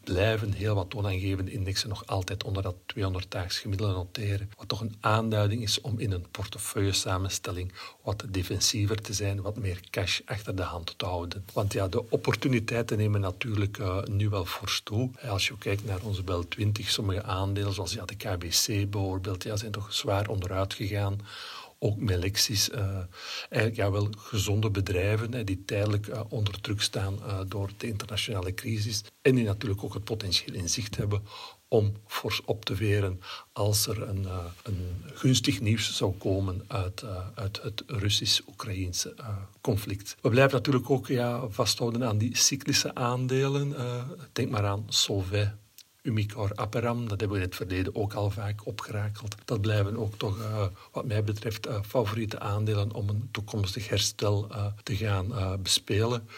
blijven 0.04 0.52
heel 0.52 0.74
wat 0.74 0.90
toonaangevende 0.90 1.52
indexen 1.52 1.88
nog 1.88 2.06
altijd 2.06 2.44
onder 2.44 2.62
dat 2.62 2.74
200-daags 2.94 3.58
gemiddelde 3.60 3.92
noteren. 3.92 4.50
Wat 4.56 4.68
toch 4.68 4.80
een 4.80 4.96
aanduiding 5.00 5.62
is 5.62 5.80
om 5.80 5.98
in 5.98 6.12
een 6.12 6.26
portefeuille 6.30 6.92
samenstelling 6.92 7.72
wat 8.02 8.24
defensiever 8.28 9.02
te 9.02 9.12
zijn, 9.12 9.42
wat 9.42 9.56
meer 9.56 9.80
cash 9.90 10.20
achter 10.24 10.56
de 10.56 10.62
hand 10.62 10.94
te 10.98 11.04
houden. 11.04 11.44
Want 11.52 11.72
ja, 11.72 11.88
de 11.88 12.10
opportuniteiten 12.10 12.96
nemen 12.98 13.20
natuurlijk 13.20 13.78
uh, 13.78 14.02
nu 14.02 14.28
wel 14.28 14.44
fors 14.44 14.80
toe. 14.84 15.10
Als 15.28 15.48
je 15.48 15.58
kijkt 15.58 15.84
naar 15.84 16.02
onze 16.02 16.22
Bel 16.22 16.48
20, 16.48 16.90
sommige 16.90 17.22
aandelen, 17.22 17.72
zoals 17.72 17.92
ja, 17.92 18.04
de 18.04 18.16
KBC 18.16 18.90
bijvoorbeeld, 18.90 19.42
ja, 19.42 19.56
zijn 19.56 19.72
toch 19.72 19.94
zwaar 19.94 20.28
onderuit 20.28 20.74
gegaan 20.74 21.20
ook 21.82 21.96
Melexis, 21.96 22.68
uh, 22.68 22.98
eigenlijk 23.48 23.76
ja, 23.76 23.90
wel 23.90 24.08
gezonde 24.16 24.70
bedrijven 24.70 25.46
die 25.46 25.64
tijdelijk 25.64 26.06
uh, 26.06 26.20
onder 26.28 26.60
druk 26.60 26.82
staan 26.82 27.14
uh, 27.14 27.40
door 27.46 27.70
de 27.76 27.86
internationale 27.86 28.54
crisis. 28.54 29.04
En 29.22 29.34
die 29.34 29.44
natuurlijk 29.44 29.84
ook 29.84 29.94
het 29.94 30.04
potentieel 30.04 30.54
in 30.54 30.68
zicht 30.68 30.96
hebben 30.96 31.22
om 31.68 31.92
fors 32.06 32.44
op 32.44 32.64
te 32.64 32.76
veren 32.76 33.20
als 33.52 33.86
er 33.86 34.02
een, 34.02 34.26
een 34.62 35.04
gunstig 35.14 35.60
nieuws 35.60 35.96
zou 35.96 36.12
komen 36.12 36.64
uit, 36.66 37.04
uit 37.34 37.62
het 37.62 37.82
Russisch-Oekraïense 37.86 39.14
conflict. 39.60 40.16
We 40.20 40.28
blijven 40.28 40.54
natuurlijk 40.54 40.90
ook 40.90 41.06
ja, 41.06 41.48
vasthouden 41.48 42.04
aan 42.04 42.18
die 42.18 42.36
cyclische 42.36 42.94
aandelen. 42.94 43.74
denk 44.32 44.50
maar 44.50 44.66
aan 44.66 44.84
Solvay 44.88 45.52
Umicore 46.02 46.56
Aperam, 46.56 47.08
dat 47.08 47.20
hebben 47.20 47.38
we 47.38 47.42
in 47.42 47.48
het 47.48 47.56
verleden 47.56 47.94
ook 47.94 48.12
al 48.12 48.30
vaak 48.30 48.66
opgerakeld. 48.66 49.34
Dat 49.44 49.60
blijven 49.60 49.96
ook 49.96 50.14
toch, 50.14 50.38
uh, 50.38 50.66
wat 50.92 51.04
mij 51.04 51.24
betreft, 51.24 51.66
uh, 51.66 51.82
favoriete 51.82 52.38
aandelen 52.38 52.92
om 52.92 53.08
een 53.08 53.28
toekomstig 53.30 53.88
herstel 53.88 54.48
uh, 54.50 54.66
te 54.82 54.96
gaan 54.96 55.58
bespelen 55.62 56.28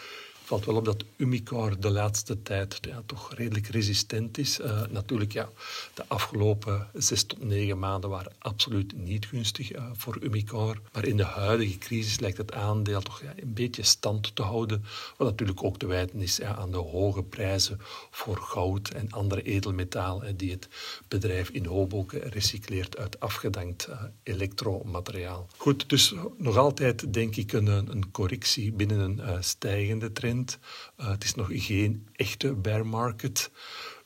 valt 0.45 0.65
wel 0.65 0.75
op 0.75 0.85
dat 0.85 1.03
Umicore 1.17 1.79
de 1.79 1.89
laatste 1.89 2.41
tijd 2.41 2.77
ja, 2.81 3.01
toch 3.05 3.33
redelijk 3.33 3.67
resistent 3.67 4.37
is. 4.37 4.59
Uh, 4.59 4.81
natuurlijk, 4.89 5.31
ja, 5.31 5.49
de 5.93 6.03
afgelopen 6.07 6.87
zes 6.93 7.23
tot 7.23 7.43
negen 7.43 7.79
maanden 7.79 8.09
waren 8.09 8.31
absoluut 8.39 8.97
niet 8.97 9.25
gunstig 9.25 9.75
uh, 9.75 9.83
voor 9.93 10.17
Umicore. 10.21 10.79
Maar 10.93 11.05
in 11.05 11.17
de 11.17 11.23
huidige 11.23 11.77
crisis 11.77 12.19
lijkt 12.19 12.37
het 12.37 12.53
aandeel 12.53 13.01
toch 13.01 13.21
ja, 13.21 13.33
een 13.35 13.53
beetje 13.53 13.83
stand 13.83 14.35
te 14.35 14.41
houden. 14.41 14.83
Wat 15.17 15.27
natuurlijk 15.27 15.63
ook 15.63 15.77
te 15.77 15.85
wijten 15.85 16.21
is 16.21 16.37
ja, 16.37 16.55
aan 16.55 16.71
de 16.71 16.77
hoge 16.77 17.23
prijzen 17.23 17.79
voor 18.11 18.37
goud 18.37 18.89
en 18.89 19.11
andere 19.11 19.41
edelmetalen 19.41 20.37
die 20.37 20.51
het 20.51 20.67
bedrijf 21.07 21.49
in 21.49 21.65
Hoboken 21.65 22.29
recycleert 22.29 22.97
uit 22.97 23.19
afgedankt 23.19 23.87
uh, 23.89 24.01
elektromateriaal. 24.23 25.47
Goed, 25.57 25.89
dus 25.89 26.13
nog 26.37 26.57
altijd 26.57 27.13
denk 27.13 27.35
ik 27.35 27.53
een, 27.53 27.67
een 27.67 28.11
correctie 28.11 28.71
binnen 28.71 28.99
een 28.99 29.43
stijgende 29.43 30.11
trend. 30.11 30.34
Uh, 30.39 31.09
het 31.09 31.23
is 31.23 31.35
nog 31.35 31.47
geen 31.51 32.07
echte 32.11 32.53
bear 32.53 32.87
market. 32.87 33.51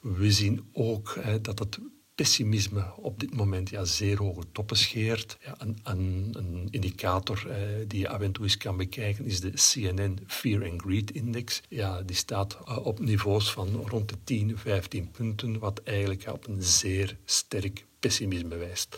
We 0.02 0.32
zien 0.32 0.70
ook 0.74 1.18
hè, 1.22 1.42
dat 1.42 1.60
het 1.60 1.80
pessimisme 2.20 2.94
op 2.96 3.20
dit 3.20 3.36
moment 3.36 3.70
ja, 3.70 3.86
zeer 3.86 4.18
hoge 4.18 4.44
toppen 4.52 4.78
scheert. 4.78 5.38
Ja, 5.46 5.56
een, 5.58 5.80
een, 5.84 6.30
een, 6.38 6.68
indicator 6.70 7.50
eh, 7.50 7.58
die 7.88 8.00
je 8.00 8.10
af 8.10 8.22
en 8.22 8.32
toe 8.32 8.44
eens 8.44 8.58
kan 8.58 8.78
bekijken 8.78 9.26
is 9.26 9.40
de 9.40 9.52
CNN 9.52 10.20
Fear 10.28 10.70
and 10.72 10.82
Greed 10.82 11.12
Index. 11.12 11.62
Ja, 11.70 12.02
die 12.02 12.16
staat 12.16 12.58
uh, 12.68 12.86
op 12.86 13.00
niveaus 13.00 13.52
van 13.52 13.68
rond 13.88 14.10
de 14.10 14.16
10, 14.24 14.58
15 14.58 15.12
punten, 15.12 15.60
wat 15.60 15.82
eigenlijk 15.84 16.28
op 16.32 16.48
een 16.48 16.64
zeer 16.64 17.18
sterk 17.26 17.86
pessimisme 18.00 18.58
wijst. 18.58 18.98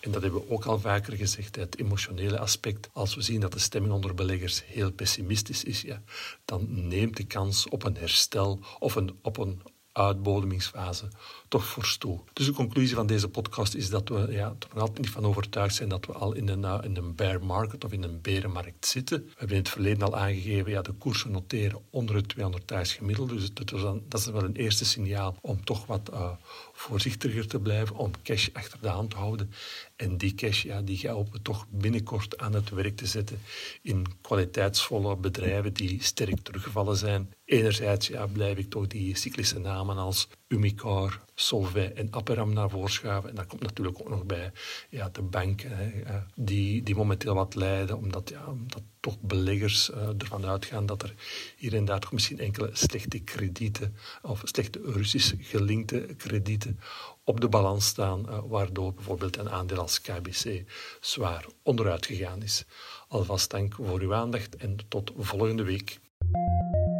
En 0.00 0.10
dat 0.10 0.22
hebben 0.22 0.40
we 0.40 0.50
ook 0.50 0.64
al 0.64 0.80
vaker 0.80 1.16
gezegd, 1.16 1.56
het 1.56 1.78
emotionele 1.78 2.38
aspect. 2.38 2.88
Als 2.92 3.14
we 3.14 3.22
zien 3.22 3.40
dat 3.40 3.52
de 3.52 3.58
stemming 3.58 3.92
onder 3.92 4.14
beleggers 4.14 4.62
heel 4.66 4.92
pessimistisch 4.92 5.64
is, 5.64 5.80
ja, 5.80 6.02
dan 6.44 6.88
neemt 6.88 7.16
de 7.16 7.24
kans 7.24 7.68
op 7.68 7.84
een 7.84 7.96
herstel 7.96 8.60
of 8.78 8.94
een, 8.94 9.18
op 9.22 9.36
een 9.36 9.62
uitbodemingsfase 9.94 11.08
toch 11.48 11.66
fors 11.68 11.96
toe. 11.96 12.20
Dus 12.32 12.46
de 12.46 12.52
conclusie 12.52 12.94
van 12.94 13.06
deze 13.06 13.28
podcast 13.28 13.74
is 13.74 13.90
dat 13.90 14.08
we 14.08 14.26
ja, 14.30 14.46
er 14.46 14.68
nog 14.72 14.80
altijd 14.80 14.98
niet 14.98 15.10
van 15.10 15.24
overtuigd 15.24 15.74
zijn 15.74 15.88
dat 15.88 16.06
we 16.06 16.12
al 16.12 16.32
in 16.32 16.48
een, 16.48 16.82
in 16.82 16.96
een 16.96 17.14
bear 17.14 17.44
market 17.44 17.84
of 17.84 17.92
in 17.92 18.02
een 18.02 18.20
berenmarkt 18.20 18.86
zitten. 18.86 19.24
We 19.24 19.32
hebben 19.36 19.56
in 19.56 19.62
het 19.62 19.72
verleden 19.72 20.02
al 20.02 20.16
aangegeven, 20.16 20.70
ja, 20.70 20.82
de 20.82 20.92
koersen 20.92 21.30
noteren 21.30 21.80
onder 21.90 22.16
het 22.16 22.28
200 22.28 22.68
daags 22.68 22.92
gemiddelde. 22.92 23.34
Dus 23.34 23.52
dat 23.52 23.72
is, 23.72 23.82
dat 24.08 24.20
is 24.20 24.26
wel 24.26 24.44
een 24.44 24.56
eerste 24.56 24.84
signaal 24.84 25.36
om 25.40 25.64
toch 25.64 25.86
wat 25.86 26.10
uh, 26.12 26.30
voorzichtiger 26.74 27.46
te 27.46 27.60
blijven, 27.60 27.96
om 27.96 28.10
cash 28.22 28.48
achter 28.52 28.78
de 28.80 28.88
hand 28.88 29.10
te 29.10 29.16
houden. 29.16 29.50
En 29.96 30.16
die 30.16 30.34
cash 30.34 30.62
ja, 30.62 30.82
die 30.82 31.08
hopen 31.08 31.32
we 31.32 31.42
toch 31.42 31.66
binnenkort 31.70 32.38
aan 32.38 32.54
het 32.54 32.70
werk 32.70 32.96
te 32.96 33.06
zetten 33.06 33.40
in 33.82 34.06
kwaliteitsvolle 34.20 35.16
bedrijven 35.16 35.72
die 35.72 36.02
sterk 36.02 36.40
teruggevallen 36.40 36.96
zijn. 36.96 37.32
Enerzijds 37.44 38.06
ja, 38.06 38.26
blijf 38.26 38.58
ik 38.58 38.70
toch 38.70 38.86
die 38.86 39.16
cyclische 39.16 39.58
namen 39.58 39.96
als 39.96 40.28
Umicar, 40.48 41.23
Solvay 41.34 41.92
en 41.94 42.08
Aperam 42.10 42.52
naar 42.52 42.70
voren. 42.70 43.28
En 43.28 43.34
daar 43.34 43.46
komt 43.46 43.62
natuurlijk 43.62 44.00
ook 44.00 44.08
nog 44.08 44.24
bij 44.24 44.52
ja, 44.88 45.08
de 45.08 45.22
banken 45.22 45.76
hè, 45.76 45.90
die, 46.34 46.82
die 46.82 46.94
momenteel 46.94 47.34
wat 47.34 47.54
lijden, 47.54 47.96
omdat, 47.96 48.28
ja, 48.30 48.46
omdat 48.46 48.82
toch 49.00 49.20
beleggers 49.20 49.90
uh, 49.90 50.08
ervan 50.18 50.46
uitgaan 50.46 50.86
dat 50.86 51.02
er 51.02 51.14
hier 51.56 51.74
en 51.74 51.84
daar 51.84 52.00
toch 52.00 52.12
misschien 52.12 52.38
enkele 52.38 52.70
slechte 52.72 53.18
kredieten 53.18 53.96
of 54.22 54.42
slechte 54.44 54.80
Russisch 54.84 55.34
gelinkte 55.38 56.06
kredieten 56.16 56.80
op 57.24 57.40
de 57.40 57.48
balans 57.48 57.86
staan, 57.86 58.26
uh, 58.28 58.38
waardoor 58.46 58.94
bijvoorbeeld 58.94 59.36
een 59.36 59.50
aandeel 59.50 59.78
als 59.78 60.00
KBC 60.00 60.64
zwaar 61.00 61.46
onderuit 61.62 62.06
gegaan 62.06 62.42
is. 62.42 62.64
Alvast 63.08 63.50
dank 63.50 63.74
voor 63.74 64.00
uw 64.00 64.14
aandacht 64.14 64.56
en 64.56 64.76
tot 64.88 65.12
volgende 65.16 65.62
week. 65.62 65.98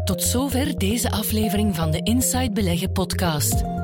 Tot 0.04 0.22
zover 0.22 0.78
deze 0.78 1.10
aflevering 1.10 1.74
van 1.74 1.90
de 1.90 2.02
Inside 2.02 2.52
Beleggen 2.52 2.92
podcast. 2.92 3.83